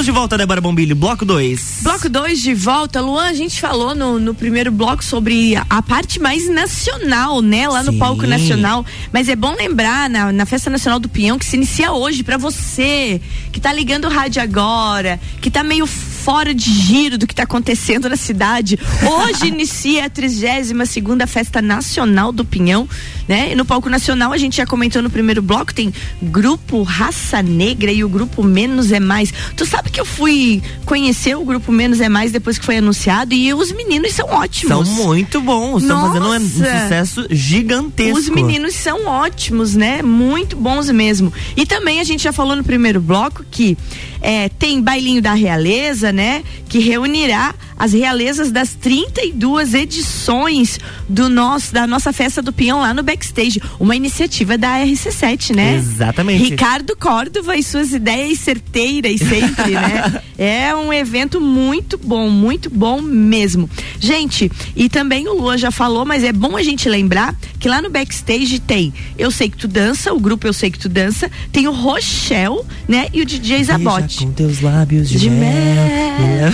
Estamos 0.03 0.15
de 0.15 0.19
volta, 0.19 0.37
Débora 0.37 0.59
Bombilho, 0.59 0.97
bloco 0.97 1.23
2. 1.23 1.79
Bloco 1.81 2.09
2 2.09 2.41
de 2.41 2.53
volta. 2.53 2.99
Luan, 2.99 3.23
a 3.23 3.33
gente 3.33 3.61
falou 3.61 3.95
no, 3.95 4.19
no 4.19 4.35
primeiro 4.35 4.69
bloco 4.69 5.01
sobre 5.01 5.55
a, 5.55 5.81
parte 5.81 6.19
mais 6.19 6.49
nacional, 6.49 7.41
né? 7.41 7.69
Lá 7.69 7.85
Sim. 7.85 7.91
no 7.91 7.97
palco 7.97 8.27
nacional. 8.27 8.85
Mas 9.13 9.29
é 9.29 9.35
bom 9.35 9.55
lembrar 9.55 10.09
na, 10.09 10.33
na 10.33 10.45
Festa 10.45 10.69
Nacional 10.69 10.99
do 10.99 11.07
Pinhão 11.07 11.39
que 11.39 11.45
se 11.45 11.55
inicia 11.55 11.93
hoje 11.93 12.21
para 12.21 12.35
você 12.35 13.21
que 13.49 13.61
tá 13.61 13.71
ligando 13.71 14.05
o 14.05 14.09
rádio 14.09 14.41
agora, 14.41 15.21
que 15.39 15.49
tá 15.49 15.63
meio 15.63 15.87
fora 16.23 16.53
de 16.53 16.71
giro 16.71 17.17
do 17.17 17.27
que 17.27 17.33
está 17.33 17.43
acontecendo 17.43 18.07
na 18.07 18.15
cidade. 18.15 18.79
Hoje 19.01 19.47
inicia 19.51 20.05
a 20.05 20.09
32 20.09 20.89
segunda 20.89 21.27
Festa 21.27 21.61
Nacional 21.61 22.31
do 22.31 22.45
Pinhão, 22.45 22.87
né? 23.27 23.51
E 23.51 23.55
no 23.55 23.65
palco 23.65 23.89
nacional 23.89 24.31
a 24.31 24.37
gente 24.37 24.55
já 24.55 24.65
comentou 24.65 25.01
no 25.01 25.09
primeiro 25.09 25.41
bloco 25.41 25.73
tem 25.73 25.93
grupo 26.21 26.81
Raça 26.83 27.41
Negra 27.41 27.91
e 27.91 28.05
o 28.05 28.09
grupo 28.09 28.41
Menos 28.41 28.93
é 28.93 29.01
Mais. 29.01 29.33
Tu 29.57 29.65
sabe 29.65 29.89
que 29.89 29.99
eu 29.99 30.05
fui 30.05 30.63
conhecer 30.85 31.35
o 31.35 31.43
grupo 31.43 31.73
Menos 31.73 31.99
é 31.99 32.07
Mais 32.07 32.31
depois 32.31 32.57
que 32.57 32.63
foi 32.63 32.77
anunciado 32.77 33.33
e 33.33 33.53
os 33.53 33.73
meninos 33.73 34.13
são 34.13 34.29
ótimos. 34.29 34.87
São 34.87 35.05
muito 35.05 35.41
bons, 35.41 35.81
estão 35.81 36.07
fazendo 36.07 36.27
um, 36.27 36.35
um 36.35 36.39
sucesso 36.39 37.27
gigantesco. 37.29 38.17
Os 38.17 38.29
meninos 38.29 38.75
são 38.75 39.05
ótimos, 39.07 39.75
né? 39.75 40.01
Muito 40.01 40.55
bons 40.55 40.89
mesmo. 40.89 41.33
E 41.57 41.65
também 41.65 41.99
a 41.99 42.03
gente 42.05 42.23
já 42.23 42.31
falou 42.31 42.55
no 42.55 42.63
primeiro 42.63 43.01
bloco 43.01 43.43
que 43.51 43.77
é, 44.23 44.47
tem 44.47 44.81
bailinho 44.81 45.21
da 45.21 45.33
realeza, 45.33 46.13
né? 46.13 46.43
Que 46.69 46.79
reunirá 46.79 47.53
as 47.77 47.91
realezas 47.91 48.51
das 48.51 48.73
32 48.73 49.73
edições 49.73 50.79
do 51.09 51.27
nosso, 51.27 51.73
da 51.73 51.85
nossa 51.85 52.13
festa 52.13 52.41
do 52.41 52.53
Pinhão 52.53 52.79
lá 52.79 52.93
no 52.93 53.03
backstage. 53.03 53.61
Uma 53.77 53.97
iniciativa 53.97 54.57
da 54.57 54.77
RC7, 54.77 55.53
né? 55.53 55.75
Exatamente. 55.75 56.41
Ricardo 56.41 56.95
Córdova 56.95 57.57
e 57.57 57.63
suas 57.63 57.91
ideias 57.91 58.39
certeiras 58.39 59.19
sempre, 59.19 59.71
né? 59.71 60.21
É 60.35 60.75
um 60.75 60.91
evento 60.91 61.39
muito 61.39 61.97
bom, 61.97 62.27
muito 62.29 62.69
bom 62.69 63.01
mesmo. 63.01 63.69
Gente, 63.99 64.51
e 64.75 64.89
também 64.89 65.27
o 65.27 65.33
Lua 65.33 65.57
já 65.57 65.71
falou, 65.71 66.05
mas 66.05 66.23
é 66.23 66.33
bom 66.33 66.57
a 66.57 66.63
gente 66.63 66.89
lembrar 66.89 67.35
que 67.59 67.69
lá 67.69 67.81
no 67.81 67.89
backstage 67.89 68.59
tem 68.59 68.91
Eu 69.17 69.29
Sei 69.29 69.47
Que 69.47 69.57
Tu 69.57 69.67
Dança, 69.67 70.11
o 70.11 70.19
grupo 70.19 70.47
Eu 70.47 70.51
Sei 70.51 70.71
Que 70.71 70.79
Tu 70.79 70.89
Dança, 70.89 71.29
tem 71.51 71.67
o 71.67 71.71
Rochelle, 71.71 72.61
né? 72.87 73.07
E 73.13 73.21
o 73.21 73.25
DJ 73.25 73.63
Zabot. 73.63 74.12
Com 74.19 74.31
teus 74.31 74.61
lábios 74.61 75.09
de, 75.09 75.17
de 75.17 75.29
mel. 75.29 75.49
mel. 75.49 76.51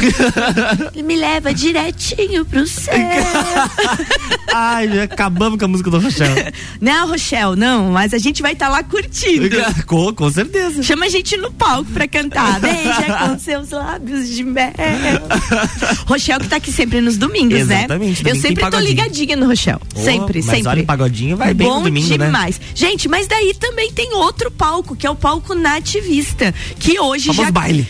me 1.04 1.16
leva 1.16 1.54
direitinho 1.54 2.46
pro 2.46 2.66
céu. 2.68 2.94
Ai, 4.54 4.88
já 4.88 5.04
acabamos 5.04 5.60
com 5.60 5.66
a 5.66 5.68
música 5.68 5.90
do 5.90 6.00
Rochelle. 6.00 6.54
Não, 6.80 7.08
Rochelle, 7.08 7.56
não, 7.56 7.92
mas 7.92 8.14
a 8.14 8.18
gente 8.18 8.42
vai 8.42 8.54
estar 8.54 8.68
tá 8.68 8.72
lá 8.72 8.84
curtindo. 8.84 9.50
com, 9.86 10.14
com 10.14 10.32
certeza. 10.32 10.82
Chama 10.84 11.06
a 11.06 11.10
gente 11.10 11.36
no 11.38 11.52
palco 11.52 11.92
pra 11.92 12.08
cantar. 12.08 12.60
Beija 12.60 13.28
com 13.28 13.40
seus 13.40 13.72
lábios 13.72 14.30
de 14.30 14.44
mel. 14.44 14.74
Rochelle 16.06 16.42
que 16.42 16.48
tá 16.48 16.56
aqui 16.58 16.72
sempre 16.72 17.02
nos 17.02 17.18
domingos, 17.18 17.60
Exatamente, 17.60 18.24
né? 18.24 18.32
Eu 18.32 18.36
sempre 18.36 18.70
tô 18.70 18.80
ligadinha 18.80 19.36
no 19.36 19.48
Rochelle. 19.48 19.80
Oh, 19.96 20.00
sempre, 20.00 20.42
sempre. 20.42 20.68
Olha, 20.68 20.84
pagodinho 20.84 21.38
vai 21.38 21.54
bem 21.54 21.68
Bom 21.68 21.84
domingo, 21.84 22.08
demais. 22.08 22.60
né? 22.60 22.66
Gente, 22.74 23.08
mas 23.08 23.28
daí 23.28 23.54
também 23.54 23.92
tem 23.92 24.14
outro 24.14 24.50
palco, 24.52 24.96
que 24.96 25.06
é 25.06 25.10
o 25.10 25.16
palco 25.16 25.54
nativista, 25.54 26.54
que 26.80 27.00
hoje 27.00 27.28
Vamos 27.28 27.49
já 27.50 27.52
baile. 27.52 27.88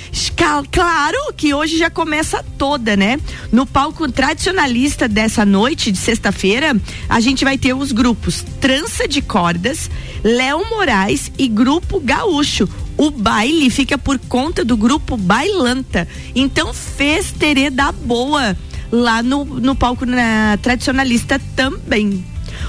Claro 0.71 1.33
que 1.35 1.53
hoje 1.53 1.77
já 1.77 1.89
começa 1.89 2.43
toda, 2.57 2.95
né? 2.95 3.19
No 3.51 3.65
palco 3.65 4.09
tradicionalista 4.11 5.07
dessa 5.07 5.45
noite 5.45 5.91
de 5.91 5.97
sexta-feira, 5.97 6.75
a 7.07 7.19
gente 7.19 7.43
vai 7.43 7.57
ter 7.57 7.73
os 7.73 7.91
grupos 7.91 8.43
Trança 8.59 9.07
de 9.07 9.21
Cordas, 9.21 9.89
Léo 10.23 10.67
Moraes 10.69 11.31
e 11.37 11.47
Grupo 11.47 11.99
Gaúcho. 11.99 12.67
O 12.97 13.11
baile 13.11 13.69
fica 13.69 13.97
por 13.97 14.17
conta 14.17 14.65
do 14.65 14.75
grupo 14.75 15.15
Bailanta. 15.15 16.07
Então, 16.35 16.73
fez 16.73 17.31
terê 17.31 17.69
da 17.69 17.91
boa 17.91 18.57
lá 18.91 19.21
no, 19.21 19.45
no 19.45 19.75
palco 19.75 20.05
na, 20.05 20.57
tradicionalista 20.61 21.39
também. 21.55 22.23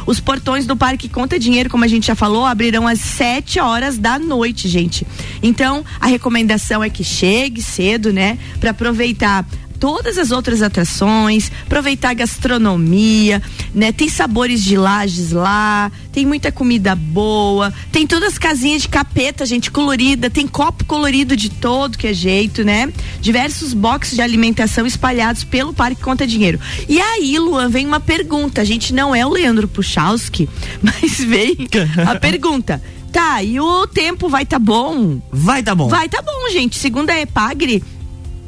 Os 0.06 0.20
portões 0.20 0.66
do 0.66 0.76
Parque 0.76 1.08
Conta 1.08 1.38
Dinheiro, 1.38 1.70
como 1.70 1.84
a 1.84 1.88
gente 1.88 2.06
já 2.06 2.14
falou, 2.14 2.46
abrirão 2.46 2.86
às 2.86 3.00
7 3.00 3.60
horas 3.60 3.98
da 3.98 4.18
noite, 4.18 4.68
gente. 4.68 5.06
Então, 5.42 5.84
a 6.00 6.06
recomendação 6.06 6.82
é 6.82 6.90
que 6.90 7.04
chegue 7.04 7.62
cedo, 7.62 8.12
né? 8.12 8.38
Para 8.58 8.70
aproveitar 8.70 9.46
todas 9.80 10.18
as 10.18 10.30
outras 10.30 10.60
atrações, 10.60 11.50
aproveitar 11.62 12.10
a 12.10 12.14
gastronomia, 12.14 13.42
né? 13.74 13.90
Tem 13.90 14.10
sabores 14.10 14.62
de 14.62 14.76
lajes 14.76 15.32
lá, 15.32 15.90
tem 16.12 16.26
muita 16.26 16.52
comida 16.52 16.94
boa, 16.94 17.72
tem 17.90 18.06
todas 18.06 18.34
as 18.34 18.38
casinhas 18.38 18.82
de 18.82 18.88
capeta, 18.88 19.46
gente, 19.46 19.70
colorida, 19.70 20.28
tem 20.28 20.46
copo 20.46 20.84
colorido 20.84 21.34
de 21.34 21.48
todo 21.48 21.96
que 21.96 22.06
é 22.06 22.12
jeito, 22.12 22.62
né? 22.62 22.92
Diversos 23.22 23.72
boxes 23.72 24.16
de 24.16 24.22
alimentação 24.22 24.86
espalhados 24.86 25.42
pelo 25.42 25.72
Parque 25.72 26.02
Conta 26.02 26.26
Dinheiro. 26.26 26.60
E 26.86 27.00
aí, 27.00 27.38
Luan, 27.38 27.70
vem 27.70 27.86
uma 27.86 28.00
pergunta, 28.00 28.60
a 28.60 28.64
gente 28.64 28.92
não 28.92 29.14
é 29.14 29.24
o 29.24 29.30
Leandro 29.30 29.66
Puchalski, 29.66 30.46
mas 30.82 31.18
vem 31.18 31.56
a 32.06 32.14
pergunta. 32.20 32.82
Tá, 33.10 33.42
e 33.42 33.58
o 33.58 33.86
tempo 33.88 34.28
vai 34.28 34.46
tá 34.46 34.58
bom? 34.58 35.20
Vai 35.32 35.62
tá 35.62 35.74
bom. 35.74 35.88
Vai 35.88 36.08
tá 36.08 36.22
bom, 36.22 36.48
gente. 36.52 36.78
Segundo 36.78 37.10
a 37.10 37.20
Epagre, 37.20 37.82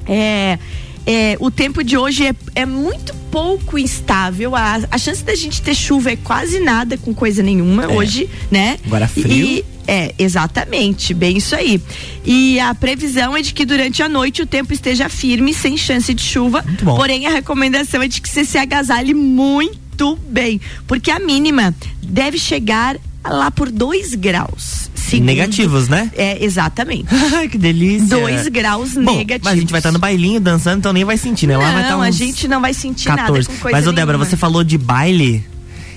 é, 0.06 0.58
é, 1.06 1.36
o 1.40 1.50
tempo 1.50 1.82
de 1.82 1.96
hoje 1.96 2.26
é, 2.26 2.34
é 2.54 2.66
muito 2.66 3.14
pouco 3.30 3.78
instável. 3.78 4.54
A, 4.54 4.80
a 4.90 4.98
chance 4.98 5.22
da 5.24 5.34
gente 5.34 5.60
ter 5.62 5.74
chuva 5.74 6.12
é 6.12 6.16
quase 6.16 6.60
nada 6.60 6.96
com 6.98 7.14
coisa 7.14 7.42
nenhuma 7.42 7.84
É. 7.84 7.88
hoje, 7.88 8.28
né? 8.50 8.78
Agora 8.86 9.08
frio. 9.08 9.46
E, 9.46 9.64
é, 9.86 10.14
exatamente, 10.18 11.12
bem 11.12 11.38
isso 11.38 11.56
aí. 11.56 11.80
E 12.24 12.60
a 12.60 12.74
previsão 12.74 13.36
é 13.36 13.42
de 13.42 13.52
que 13.52 13.64
durante 13.64 14.02
a 14.02 14.08
noite 14.08 14.42
o 14.42 14.46
tempo 14.46 14.72
esteja 14.72 15.08
firme, 15.08 15.52
sem 15.52 15.76
chance 15.76 16.12
de 16.14 16.22
chuva. 16.22 16.62
Muito 16.62 16.84
bom. 16.84 16.94
Porém, 16.96 17.26
a 17.26 17.30
recomendação 17.30 18.00
é 18.02 18.06
de 18.08 18.20
que 18.20 18.28
você 18.28 18.44
se 18.44 18.58
agasalhe 18.58 19.12
muito 19.14 20.16
bem, 20.28 20.60
porque 20.86 21.10
a 21.10 21.18
mínima 21.18 21.74
deve 22.02 22.38
chegar 22.38 22.96
lá 23.24 23.50
por 23.50 23.70
2 23.70 24.14
graus. 24.14 24.90
Segundo- 25.16 25.26
Negativos, 25.26 25.88
né? 25.88 26.10
É, 26.16 26.44
exatamente. 26.44 27.06
que 27.50 27.58
delícia. 27.58 28.16
2 28.16 28.48
graus 28.48 28.94
Bom, 28.94 29.16
negativos. 29.16 29.44
Mas 29.44 29.52
a 29.54 29.56
gente 29.60 29.70
vai 29.70 29.78
estar 29.78 29.92
no 29.92 29.98
bailinho 29.98 30.40
dançando, 30.40 30.78
então 30.78 30.92
nem 30.92 31.04
vai 31.04 31.16
sentir, 31.16 31.46
né? 31.46 31.56
Lá 31.56 31.70
vai 31.70 31.90
Não, 31.90 32.02
a 32.02 32.10
gente 32.10 32.46
não 32.48 32.60
vai 32.60 32.74
sentir 32.74 33.06
14. 33.08 33.48
nada 33.48 33.70
Mas, 33.70 33.86
ô 33.86 33.92
Débora, 33.92 34.18
você 34.18 34.36
falou 34.36 34.62
de 34.64 34.76
baile. 34.76 35.44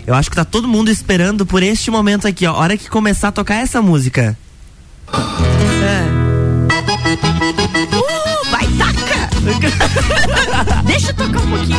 Eu 0.06 0.14
acho 0.14 0.30
que 0.30 0.36
tá 0.36 0.46
todo 0.46 0.68
mundo 0.68 0.90
esperando 0.92 1.46
por 1.46 1.64
este 1.64 1.90
momento 1.90 2.28
aqui, 2.28 2.46
ó. 2.46 2.52
A 2.52 2.58
hora 2.58 2.78
que 2.78 2.90
começar 2.90 3.30
a 3.30 3.32
tocar 3.32 3.56
essa 3.56 3.82
música. 3.82 4.38
Uh, 5.08 5.16
vai, 8.52 8.68
taca! 8.78 9.30
Deixa 10.86 11.10
eu 11.10 11.16
tocar 11.16 11.42
um 11.42 11.50
pouquinho. 11.50 11.78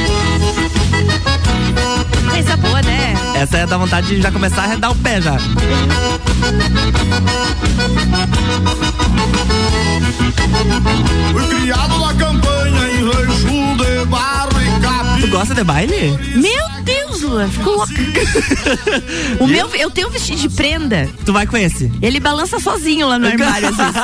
Coisa 2.30 2.56
boa, 2.56 2.82
né? 2.82 3.14
Essa 3.36 3.58
é 3.58 3.66
da 3.66 3.76
vontade 3.78 4.08
de 4.08 4.20
já 4.22 4.30
começar 4.30 4.62
a 4.62 4.64
arredar 4.64 4.90
o 4.90 4.94
pé 4.96 5.20
já. 5.20 5.38
Fui 11.32 11.48
criado 11.60 11.98
na 11.98 12.14
campanha 12.14 12.90
em 12.92 13.04
rancho 13.04 13.76
de 13.76 14.04
barro 14.06 14.50
e 14.60 14.80
capim. 14.80 15.20
Tu 15.20 15.28
gosta 15.28 15.54
de 15.54 15.64
baile? 15.64 16.18
Meu 16.34 16.82
Deus, 16.84 17.22
Luan, 17.22 17.48
ficou 17.48 17.76
louca. 17.76 17.92
o 19.40 19.46
meu, 19.46 19.68
eu 19.74 19.90
tenho 19.90 20.08
um 20.08 20.10
vestido 20.10 20.40
de 20.40 20.48
prenda. 20.48 21.08
Tu 21.24 21.32
vai 21.32 21.46
com 21.46 21.56
esse? 21.56 21.90
Ele 22.02 22.20
balança 22.20 22.58
sozinho 22.58 23.06
lá 23.08 23.18
no 23.18 23.26
armário, 23.28 23.68
às 23.68 23.76
vezes. 23.76 23.94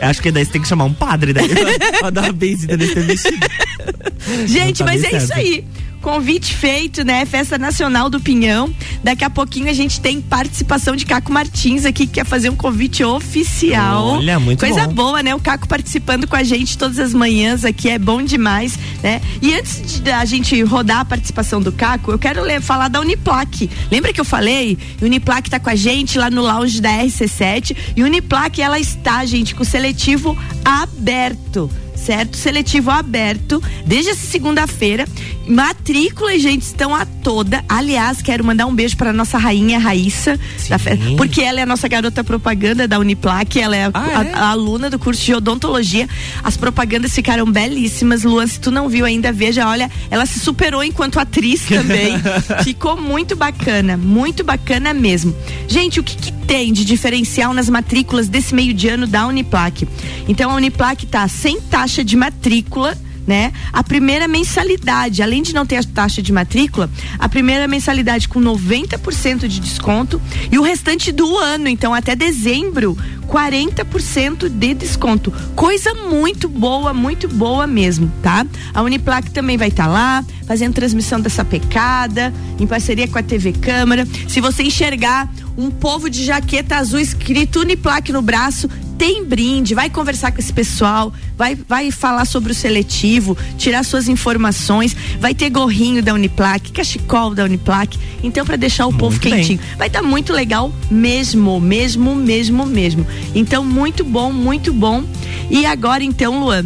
Eu 0.00 0.08
acho 0.08 0.22
que 0.22 0.30
daí 0.30 0.44
você 0.44 0.52
tem 0.52 0.62
que 0.62 0.68
chamar 0.68 0.84
um 0.84 0.92
padre 0.92 1.32
daí 1.32 1.48
pra, 1.48 1.98
pra 2.00 2.10
dar 2.10 2.22
uma 2.24 2.32
benzida 2.32 2.76
nesse 2.76 2.94
teu 2.94 3.04
vestido. 3.04 3.46
Gente, 4.46 4.78
tá 4.78 4.84
mas 4.84 5.02
é 5.04 5.16
isso 5.16 5.26
certo. 5.28 5.38
aí. 5.38 5.64
Convite 6.00 6.52
feito, 6.52 7.04
né? 7.04 7.24
Festa 7.24 7.56
Nacional 7.56 8.10
do 8.10 8.18
Pinhão. 8.18 8.74
Daqui 9.04 9.24
a 9.24 9.30
pouquinho 9.30 9.70
a 9.70 9.72
gente 9.72 10.00
tem 10.00 10.20
participação 10.20 10.96
de 10.96 11.06
Caco 11.06 11.30
Martins 11.32 11.84
aqui, 11.84 12.08
que 12.08 12.14
quer 12.14 12.26
fazer 12.26 12.50
um 12.50 12.56
convite 12.56 13.04
oficial. 13.04 14.16
Olha, 14.16 14.40
muito 14.40 14.58
Coisa 14.58 14.88
bom. 14.88 14.94
boa, 14.94 15.22
né? 15.22 15.32
O 15.32 15.38
Caco 15.38 15.68
participando 15.68 16.26
com 16.26 16.34
a 16.34 16.42
gente 16.42 16.76
todas 16.76 16.98
as 16.98 17.14
manhãs 17.14 17.64
aqui, 17.64 17.88
é 17.88 18.00
bom 18.00 18.20
demais, 18.20 18.76
né? 19.00 19.20
E 19.40 19.54
antes 19.54 19.80
de 19.92 20.02
da 20.02 20.24
gente 20.24 20.60
rodar 20.64 20.98
a 20.98 21.04
participação 21.04 21.62
do 21.62 21.70
Caco, 21.70 22.10
eu 22.10 22.18
quero 22.18 22.42
ler- 22.42 22.60
falar 22.60 22.88
da 22.88 22.98
Uniplac. 23.00 23.70
Lembra 23.88 24.12
que 24.12 24.20
eu 24.20 24.24
falei? 24.24 24.76
Uniplac 25.00 25.48
tá 25.48 25.60
com 25.60 25.70
a 25.70 25.76
gente 25.76 26.18
lá 26.18 26.28
no 26.30 26.42
lounge 26.42 26.80
da 26.82 26.90
RC7 26.90 27.76
e 27.94 28.02
Uniplac 28.02 28.60
ela 28.60 28.80
está, 28.80 29.24
gente, 29.24 29.54
com 29.54 29.62
o 29.62 29.64
seletivo 29.64 30.36
aberto 30.64 31.70
certo? 32.04 32.36
Seletivo 32.36 32.90
aberto 32.90 33.62
desde 33.86 34.10
essa 34.10 34.26
segunda-feira. 34.26 35.06
Matrículas, 35.46 36.40
gente, 36.40 36.62
estão 36.62 36.94
a 36.94 37.04
toda. 37.04 37.64
Aliás, 37.68 38.22
quero 38.22 38.44
mandar 38.44 38.66
um 38.66 38.74
beijo 38.74 38.96
para 38.96 39.12
nossa 39.12 39.36
rainha 39.38 39.78
Raíssa, 39.78 40.38
fe- 40.78 40.96
porque 41.16 41.40
ela 41.42 41.60
é 41.60 41.62
a 41.62 41.66
nossa 41.66 41.86
garota 41.88 42.22
propaganda 42.24 42.86
da 42.88 42.98
Uniplac, 42.98 43.60
ela 43.60 43.76
é, 43.76 43.84
a, 43.84 43.90
Ah, 43.92 44.08
é? 44.24 44.32
a- 44.34 44.38
a 44.38 44.48
aluna 44.50 44.88
do 44.88 44.98
curso 44.98 45.22
de 45.24 45.34
odontologia. 45.34 46.08
As 46.42 46.56
propagandas 46.56 47.12
ficaram 47.12 47.44
belíssimas. 47.50 48.22
Luan, 48.22 48.46
se 48.46 48.58
tu 48.60 48.70
não 48.70 48.88
viu 48.88 49.04
ainda, 49.04 49.30
veja, 49.32 49.68
olha, 49.68 49.90
ela 50.10 50.24
se 50.26 50.38
superou 50.40 50.82
enquanto 50.82 51.18
atriz 51.20 51.62
também. 51.62 52.14
Ficou 52.64 52.96
muito 52.96 53.36
bacana, 53.36 53.96
muito 53.96 54.42
bacana 54.44 54.94
mesmo. 54.94 55.34
Gente, 55.68 56.00
o 56.00 56.02
que, 56.04 56.16
que 56.16 56.32
tem 56.46 56.72
de 56.72 56.84
diferencial 56.84 57.52
nas 57.52 57.68
matrículas 57.68 58.28
desse 58.28 58.54
meio 58.54 58.74
de 58.74 58.88
ano 58.88 59.06
da 59.06 59.26
Uniplac? 59.26 59.86
Então 60.28 60.50
a 60.50 60.54
Uniplac 60.54 61.06
tá 61.06 61.26
sem 61.28 61.60
taxa 61.60 62.04
de 62.04 62.16
matrícula. 62.16 62.96
Né? 63.24 63.52
A 63.72 63.84
primeira 63.84 64.26
mensalidade, 64.26 65.22
além 65.22 65.42
de 65.42 65.54
não 65.54 65.64
ter 65.64 65.76
a 65.76 65.84
taxa 65.84 66.20
de 66.20 66.32
matrícula, 66.32 66.90
a 67.20 67.28
primeira 67.28 67.68
mensalidade 67.68 68.26
com 68.26 68.40
90% 68.40 69.46
de 69.46 69.60
desconto 69.60 70.20
e 70.50 70.58
o 70.58 70.62
restante 70.62 71.12
do 71.12 71.38
ano, 71.38 71.68
então 71.68 71.94
até 71.94 72.16
dezembro, 72.16 72.98
40% 73.28 74.48
de 74.48 74.74
desconto. 74.74 75.32
Coisa 75.54 75.94
muito 75.94 76.48
boa, 76.48 76.92
muito 76.92 77.28
boa 77.28 77.66
mesmo, 77.66 78.12
tá? 78.22 78.44
A 78.74 78.82
Uniplac 78.82 79.30
também 79.30 79.56
vai 79.56 79.68
estar 79.68 79.86
lá, 79.86 80.24
fazendo 80.46 80.74
transmissão 80.74 81.20
dessa 81.20 81.44
pecada, 81.44 82.34
em 82.58 82.66
parceria 82.66 83.06
com 83.08 83.18
a 83.18 83.22
TV 83.22 83.52
Câmara. 83.52 84.06
Se 84.28 84.40
você 84.40 84.64
enxergar 84.64 85.32
um 85.56 85.70
povo 85.70 86.08
de 86.08 86.24
jaqueta 86.24 86.76
azul 86.76 86.98
escrito 87.00 87.60
Uniplac 87.60 88.10
no 88.12 88.22
braço, 88.22 88.68
tem 88.96 89.24
brinde, 89.24 89.74
vai 89.74 89.90
conversar 89.90 90.30
com 90.30 90.38
esse 90.38 90.52
pessoal, 90.52 91.12
vai, 91.36 91.54
vai 91.54 91.90
falar 91.90 92.24
sobre 92.24 92.52
o 92.52 92.54
seletivo, 92.54 93.36
tirar 93.58 93.84
suas 93.84 94.08
informações, 94.08 94.96
vai 95.18 95.34
ter 95.34 95.50
gorrinho 95.50 96.02
da 96.02 96.14
Uniplac, 96.14 96.70
cachecol 96.70 97.34
da 97.34 97.44
Uniplac, 97.44 97.98
então 98.22 98.46
para 98.46 98.56
deixar 98.56 98.86
o 98.86 98.92
povo 98.92 99.10
Muito 99.12 99.28
bem. 99.28 99.40
quentinho. 99.40 99.60
Vai 99.76 99.88
estar 99.88 100.02
muito 100.02 100.32
legal 100.32 100.72
mesmo, 100.90 101.60
mesmo, 101.60 102.14
mesmo, 102.14 102.64
mesmo. 102.64 103.06
Então 103.34 103.64
muito 103.64 104.04
bom, 104.04 104.32
muito 104.32 104.72
bom. 104.72 105.02
E 105.50 105.66
agora 105.66 106.04
então, 106.04 106.38
Luan, 106.38 106.64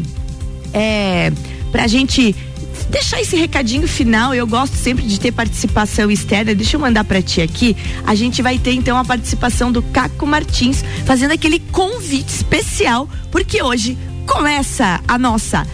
é, 0.75 1.33
pra 1.73 1.87
gente 1.87 2.37
deixar 2.91 3.21
esse 3.21 3.37
recadinho 3.37 3.87
final, 3.87 4.35
eu 4.35 4.47
gosto 4.47 4.77
sempre 4.77 5.05
de 5.05 5.19
ter 5.19 5.33
participação 5.33 6.11
externa. 6.11 6.55
Deixa 6.55 6.77
eu 6.77 6.81
mandar 6.81 7.05
pra 7.05 7.23
ti 7.23 7.41
aqui. 7.41 7.77
A 8.07 8.15
gente 8.15 8.43
vai 8.43 8.59
ter 8.59 8.73
então 8.73 8.97
a 8.97 9.05
participação 9.05 9.71
do 9.71 9.83
Caco 9.83 10.27
Martins 10.27 10.85
fazendo 11.05 11.33
aquele 11.33 11.59
convite 11.59 12.29
especial, 12.29 13.09
porque 13.31 13.63
hoje 13.63 13.97
começa 14.27 15.01
a 15.07 15.19
nossa 15.19 15.67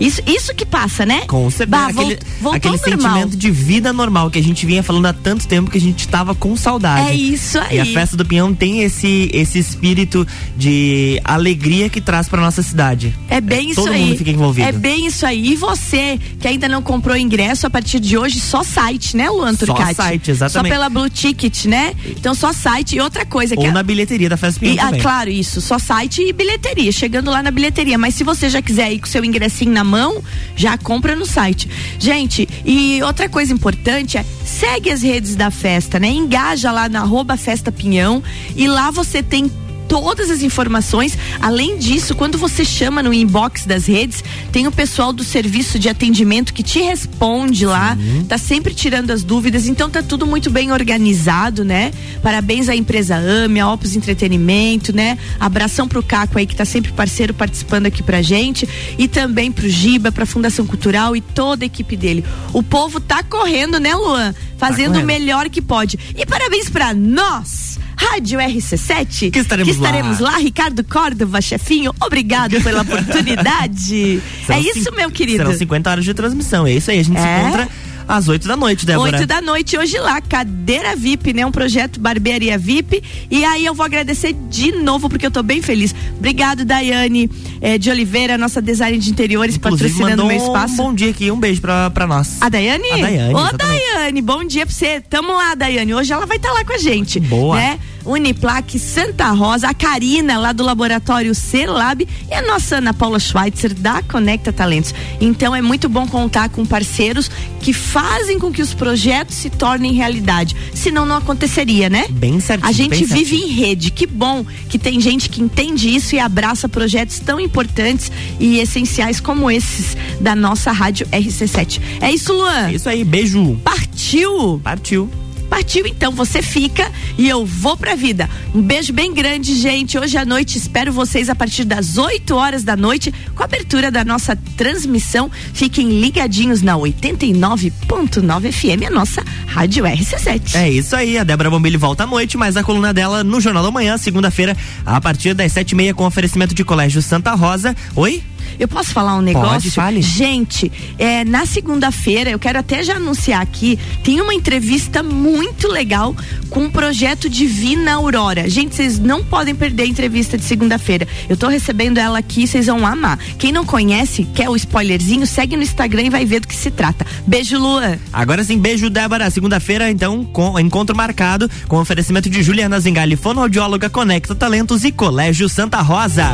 Isso, 0.00 0.20
isso 0.26 0.54
que 0.54 0.64
passa, 0.64 1.04
né? 1.04 1.22
Com 1.26 1.50
certeza. 1.50 1.66
Bah, 1.70 1.86
aquele 1.88 2.14
volt- 2.16 2.22
voltou 2.40 2.56
aquele 2.74 2.76
normal. 2.96 3.14
sentimento 3.14 3.36
de 3.36 3.50
vida 3.50 3.92
normal 3.92 4.30
que 4.30 4.38
a 4.38 4.42
gente 4.42 4.64
vinha 4.64 4.82
falando 4.82 5.06
há 5.06 5.12
tanto 5.12 5.46
tempo 5.46 5.70
que 5.70 5.78
a 5.78 5.80
gente 5.80 6.08
tava 6.08 6.34
com 6.34 6.56
saudade. 6.56 7.10
É 7.10 7.14
isso 7.14 7.58
aí. 7.58 7.76
E 7.76 7.80
a 7.80 7.84
festa 7.84 8.16
do 8.16 8.24
Pinhão 8.24 8.54
tem 8.54 8.80
esse 8.82 9.30
esse 9.32 9.58
espírito 9.58 10.26
de 10.56 11.20
alegria 11.24 11.88
que 11.88 12.00
traz 12.00 12.28
pra 12.28 12.40
nossa 12.40 12.62
cidade. 12.62 13.14
É 13.28 13.40
bem 13.40 13.70
isso 13.70 13.82
todo 13.82 13.92
aí. 13.92 14.00
mundo 14.04 14.16
fica 14.16 14.30
envolvido. 14.30 14.66
É 14.68 14.72
bem 14.72 15.06
isso 15.06 15.24
aí. 15.26 15.52
E 15.52 15.56
você 15.56 16.18
que 16.40 16.48
ainda 16.48 16.68
não 16.68 16.82
comprou 16.82 17.16
ingresso 17.16 17.66
a 17.66 17.70
partir 17.70 18.00
de 18.00 18.16
hoje, 18.16 18.40
só 18.40 18.62
site, 18.62 19.16
né, 19.16 19.28
Luan 19.28 19.54
Só 19.54 19.66
Turcati? 19.66 19.94
site, 19.94 20.30
exatamente. 20.30 20.68
Só 20.70 20.74
pela 20.74 20.88
Blue 20.88 21.10
Ticket, 21.10 21.64
né? 21.66 21.94
Então 22.06 22.34
só 22.34 22.52
site. 22.52 22.96
E 22.96 23.00
outra 23.00 23.24
coisa 23.26 23.56
que 23.56 23.66
Ou 23.66 23.72
na 23.72 23.82
bilheteria 23.82 24.28
da 24.28 24.36
festa 24.36 24.58
do 24.58 24.62
Pinhão 24.62 24.76
E, 24.76 24.80
ah, 24.96 25.00
claro, 25.00 25.30
isso. 25.30 25.60
Só 25.60 25.78
site 25.78 26.22
e 26.22 26.32
bilheteria. 26.32 26.90
Chegando 26.92 27.30
lá 27.30 27.42
na 27.42 27.50
bilheteria. 27.50 27.98
Mas 27.98 28.14
se 28.14 28.24
você 28.24 28.48
já 28.48 28.62
quiser 28.62 28.92
ir 28.92 28.98
com 29.00 29.06
seu 29.06 29.24
ingressinho 29.24 29.72
na 29.72 29.84
mão, 29.90 30.22
já 30.56 30.78
compra 30.78 31.14
no 31.14 31.26
site. 31.26 31.68
Gente, 31.98 32.48
e 32.64 33.02
outra 33.02 33.28
coisa 33.28 33.52
importante 33.52 34.16
é 34.16 34.24
segue 34.44 34.90
as 34.90 35.02
redes 35.02 35.36
da 35.36 35.50
festa, 35.50 35.98
né? 35.98 36.08
Engaja 36.08 36.70
lá 36.70 36.88
na 36.88 37.00
arroba 37.00 37.36
Festa 37.36 37.72
Pinhão 37.72 38.22
e 38.56 38.68
lá 38.68 38.90
você 38.90 39.22
tem 39.22 39.50
todas 39.90 40.30
as 40.30 40.40
informações. 40.40 41.18
Além 41.42 41.76
disso, 41.76 42.14
quando 42.14 42.38
você 42.38 42.64
chama 42.64 43.02
no 43.02 43.12
inbox 43.12 43.66
das 43.66 43.86
redes, 43.86 44.22
tem 44.52 44.68
o 44.68 44.72
pessoal 44.72 45.12
do 45.12 45.24
serviço 45.24 45.80
de 45.80 45.88
atendimento 45.88 46.54
que 46.54 46.62
te 46.62 46.80
responde 46.80 47.66
lá, 47.66 47.98
tá 48.28 48.38
sempre 48.38 48.72
tirando 48.72 49.10
as 49.10 49.24
dúvidas. 49.24 49.66
Então 49.66 49.90
tá 49.90 50.00
tudo 50.00 50.24
muito 50.24 50.48
bem 50.48 50.70
organizado, 50.70 51.64
né? 51.64 51.90
Parabéns 52.22 52.68
à 52.68 52.76
empresa 52.76 53.16
AME, 53.16 53.58
a 53.58 53.68
Opus 53.68 53.96
Entretenimento, 53.96 54.94
né? 54.94 55.18
Abração 55.40 55.88
pro 55.88 56.04
Caco 56.04 56.38
aí 56.38 56.46
que 56.46 56.54
tá 56.54 56.64
sempre 56.64 56.92
parceiro 56.92 57.34
participando 57.34 57.86
aqui 57.86 58.00
pra 58.00 58.22
gente 58.22 58.68
e 58.96 59.08
também 59.08 59.50
pro 59.50 59.68
Giba, 59.68 60.12
pra 60.12 60.24
Fundação 60.24 60.64
Cultural 60.66 61.16
e 61.16 61.20
toda 61.20 61.64
a 61.64 61.66
equipe 61.66 61.96
dele. 61.96 62.24
O 62.52 62.62
povo 62.62 63.00
tá 63.00 63.24
correndo, 63.24 63.80
né, 63.80 63.92
Luan? 63.92 64.32
Fazendo 64.56 64.90
o 64.90 64.92
correndo. 64.92 65.06
melhor 65.06 65.48
que 65.48 65.60
pode. 65.60 65.98
E 66.16 66.24
parabéns 66.24 66.70
pra 66.70 66.94
nós. 66.94 67.80
Rádio 68.00 68.38
RC7, 68.38 69.30
Que 69.30 69.38
estaremos 69.40 69.76
lá. 69.76 69.88
estaremos 69.88 70.18
lá. 70.20 70.36
Ricardo 70.38 70.82
Córdova, 70.82 71.40
chefinho, 71.40 71.92
obrigado 72.00 72.60
pela 72.64 72.82
oportunidade. 72.82 74.22
Serão 74.46 74.58
é 74.58 74.60
isso, 74.62 74.90
meu 74.94 75.10
querido. 75.10 75.38
Serão 75.38 75.54
50 75.54 75.90
horas 75.90 76.04
de 76.04 76.14
transmissão. 76.14 76.66
É 76.66 76.72
isso 76.72 76.90
aí. 76.90 77.00
A 77.00 77.02
gente 77.02 77.18
É? 77.18 77.20
se 77.20 77.40
encontra 77.48 77.68
às 78.08 78.26
8 78.26 78.48
da 78.48 78.56
noite, 78.56 78.84
Débora. 78.86 79.18
8 79.18 79.26
da 79.26 79.40
noite 79.40 79.78
hoje 79.78 79.96
lá, 79.98 80.20
cadeira 80.20 80.96
VIP, 80.96 81.32
né? 81.32 81.46
Um 81.46 81.52
projeto 81.52 82.00
Barbearia 82.00 82.58
VIP. 82.58 83.02
E 83.30 83.44
aí 83.44 83.64
eu 83.64 83.72
vou 83.74 83.84
agradecer 83.86 84.32
de 84.48 84.72
novo, 84.72 85.08
porque 85.08 85.26
eu 85.26 85.30
tô 85.30 85.42
bem 85.44 85.62
feliz. 85.62 85.94
Obrigado, 86.18 86.64
Daiane 86.64 87.30
eh, 87.60 87.78
de 87.78 87.88
Oliveira, 87.90 88.36
nossa 88.36 88.60
design 88.60 88.98
de 88.98 89.10
interiores, 89.10 89.54
Inclusive, 89.56 89.90
patrocinando 89.90 90.24
mandou 90.24 90.26
meu 90.26 90.36
espaço. 90.44 90.74
um 90.74 90.76
bom 90.86 90.94
dia 90.94 91.10
aqui. 91.10 91.30
Um 91.30 91.38
beijo 91.38 91.60
pra, 91.60 91.88
pra 91.90 92.06
nós. 92.06 92.38
A 92.40 92.48
Daiane? 92.48 92.90
A 92.90 92.96
Daiane, 92.96 93.34
Ô, 93.34 93.38
exatamente. 93.46 93.82
Daiane, 93.92 94.22
bom 94.22 94.42
dia 94.44 94.66
pra 94.66 94.74
você. 94.74 95.00
Tamo 95.02 95.32
lá, 95.32 95.54
Daiane. 95.54 95.94
Hoje 95.94 96.12
ela 96.12 96.26
vai 96.26 96.38
estar 96.38 96.50
lá 96.52 96.64
com 96.64 96.72
a 96.72 96.78
gente. 96.78 97.20
Boa. 97.20 97.56
Né? 97.56 97.78
Uniplaque 98.04 98.78
Santa 98.78 99.30
Rosa, 99.30 99.68
a 99.68 99.74
Karina 99.74 100.38
lá 100.38 100.52
do 100.52 100.62
laboratório 100.62 101.34
Celab 101.34 102.06
e 102.30 102.34
a 102.34 102.42
nossa 102.42 102.76
Ana 102.76 102.94
Paula 102.94 103.18
Schweitzer 103.18 103.74
da 103.74 104.02
Conecta 104.02 104.52
Talentos. 104.52 104.94
Então 105.20 105.54
é 105.54 105.62
muito 105.62 105.88
bom 105.88 106.06
contar 106.06 106.48
com 106.48 106.64
parceiros 106.64 107.30
que 107.60 107.72
fazem 107.72 108.38
com 108.38 108.50
que 108.50 108.62
os 108.62 108.72
projetos 108.74 109.36
se 109.36 109.50
tornem 109.50 109.92
realidade. 109.92 110.56
Senão 110.74 111.04
não 111.04 111.16
aconteceria, 111.16 111.88
né? 111.88 112.06
Bem 112.10 112.40
certinho. 112.40 112.68
A 112.68 112.72
gente 112.72 113.04
vive 113.04 113.36
certinho. 113.36 113.44
em 113.44 113.52
rede. 113.52 113.90
Que 113.90 114.06
bom 114.06 114.44
que 114.68 114.78
tem 114.78 115.00
gente 115.00 115.28
que 115.28 115.42
entende 115.42 115.94
isso 115.94 116.14
e 116.14 116.18
abraça 116.18 116.68
projetos 116.68 117.18
tão 117.20 117.38
importantes 117.38 118.10
e 118.38 118.58
essenciais 118.58 119.20
como 119.20 119.50
esses 119.50 119.96
da 120.20 120.34
nossa 120.34 120.72
rádio 120.72 121.06
RC7. 121.08 121.80
É 122.00 122.10
isso, 122.10 122.32
Luan. 122.32 122.68
É 122.68 122.74
isso 122.74 122.88
aí. 122.88 123.04
Beijo. 123.04 123.60
Partiu! 123.62 124.60
Partiu. 124.62 125.10
Partiu! 125.50 125.84
então 125.86 126.12
você 126.12 126.40
fica 126.40 126.90
e 127.18 127.28
eu 127.28 127.44
vou 127.44 127.76
pra 127.76 127.94
vida. 127.94 128.30
Um 128.54 128.62
beijo 128.62 128.92
bem 128.92 129.12
grande, 129.12 129.54
gente. 129.54 129.98
Hoje 129.98 130.16
à 130.16 130.24
noite 130.24 130.56
espero 130.56 130.92
vocês 130.92 131.28
a 131.28 131.34
partir 131.34 131.64
das 131.64 131.98
8 131.98 132.34
horas 132.34 132.64
da 132.64 132.76
noite 132.76 133.12
com 133.34 133.42
a 133.42 133.46
abertura 133.46 133.90
da 133.90 134.04
nossa 134.04 134.36
transmissão. 134.56 135.30
Fiquem 135.52 136.00
ligadinhos 136.00 136.62
na 136.62 136.76
89.9 136.76 138.52
FM, 138.52 138.86
a 138.86 138.90
nossa 138.90 139.24
Rádio 139.46 139.84
RC7. 139.84 140.54
É 140.54 140.70
isso 140.70 140.94
aí, 140.96 141.18
a 141.18 141.24
Débora 141.24 141.50
Bombilho 141.50 141.78
volta 141.78 142.04
à 142.04 142.06
noite, 142.06 142.36
mas 142.36 142.56
a 142.56 142.62
coluna 142.62 142.94
dela 142.94 143.22
no 143.22 143.40
Jornal 143.40 143.62
da 143.62 143.70
Manhã, 143.70 143.98
segunda-feira, 143.98 144.56
a 144.86 145.00
partir 145.00 145.34
das 145.34 145.52
sete 145.52 145.72
e 145.72 145.74
meia, 145.74 145.92
com 145.92 146.06
oferecimento 146.06 146.54
de 146.54 146.64
Colégio 146.64 147.02
Santa 147.02 147.34
Rosa. 147.34 147.76
Oi? 147.96 148.22
Eu 148.60 148.68
posso 148.68 148.90
falar 148.90 149.16
um 149.16 149.22
negócio? 149.22 149.52
Pode, 149.52 149.70
fale. 149.70 150.02
Gente, 150.02 150.70
é, 150.98 151.24
na 151.24 151.46
segunda-feira, 151.46 152.28
eu 152.28 152.38
quero 152.38 152.58
até 152.58 152.82
já 152.82 152.96
anunciar 152.96 153.40
aqui, 153.40 153.78
tem 154.04 154.20
uma 154.20 154.34
entrevista 154.34 155.02
muito 155.02 155.66
legal 155.66 156.14
com 156.50 156.66
o 156.66 156.70
projeto 156.70 157.26
Divina 157.26 157.94
Aurora. 157.94 158.50
Gente, 158.50 158.74
vocês 158.74 158.98
não 158.98 159.24
podem 159.24 159.54
perder 159.54 159.84
a 159.84 159.86
entrevista 159.86 160.36
de 160.36 160.44
segunda-feira. 160.44 161.08
Eu 161.26 161.38
tô 161.38 161.48
recebendo 161.48 161.96
ela 161.96 162.18
aqui, 162.18 162.46
vocês 162.46 162.66
vão 162.66 162.86
amar. 162.86 163.18
Quem 163.38 163.50
não 163.50 163.64
conhece, 163.64 164.24
quer 164.34 164.50
o 164.50 164.56
spoilerzinho, 164.56 165.26
segue 165.26 165.56
no 165.56 165.62
Instagram 165.62 166.02
e 166.02 166.10
vai 166.10 166.26
ver 166.26 166.40
do 166.40 166.48
que 166.48 166.54
se 166.54 166.70
trata. 166.70 167.06
Beijo, 167.26 167.58
Lua. 167.58 167.98
Agora 168.12 168.44
sim, 168.44 168.58
beijo, 168.58 168.90
Débora. 168.90 169.30
Segunda-feira, 169.30 169.90
então, 169.90 170.22
com 170.22 170.60
encontro 170.60 170.94
marcado 170.94 171.50
com 171.66 171.78
oferecimento 171.78 172.28
de 172.28 172.42
Juliana 172.42 172.78
Zingali, 172.78 173.16
fonoaudióloga 173.16 173.88
Conecta 173.88 174.34
Talentos 174.34 174.84
e 174.84 174.92
Colégio 174.92 175.48
Santa 175.48 175.80
Rosa. 175.80 176.28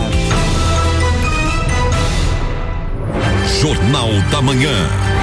Jornal 3.66 4.12
da 4.30 4.40
Manhã. 4.40 5.15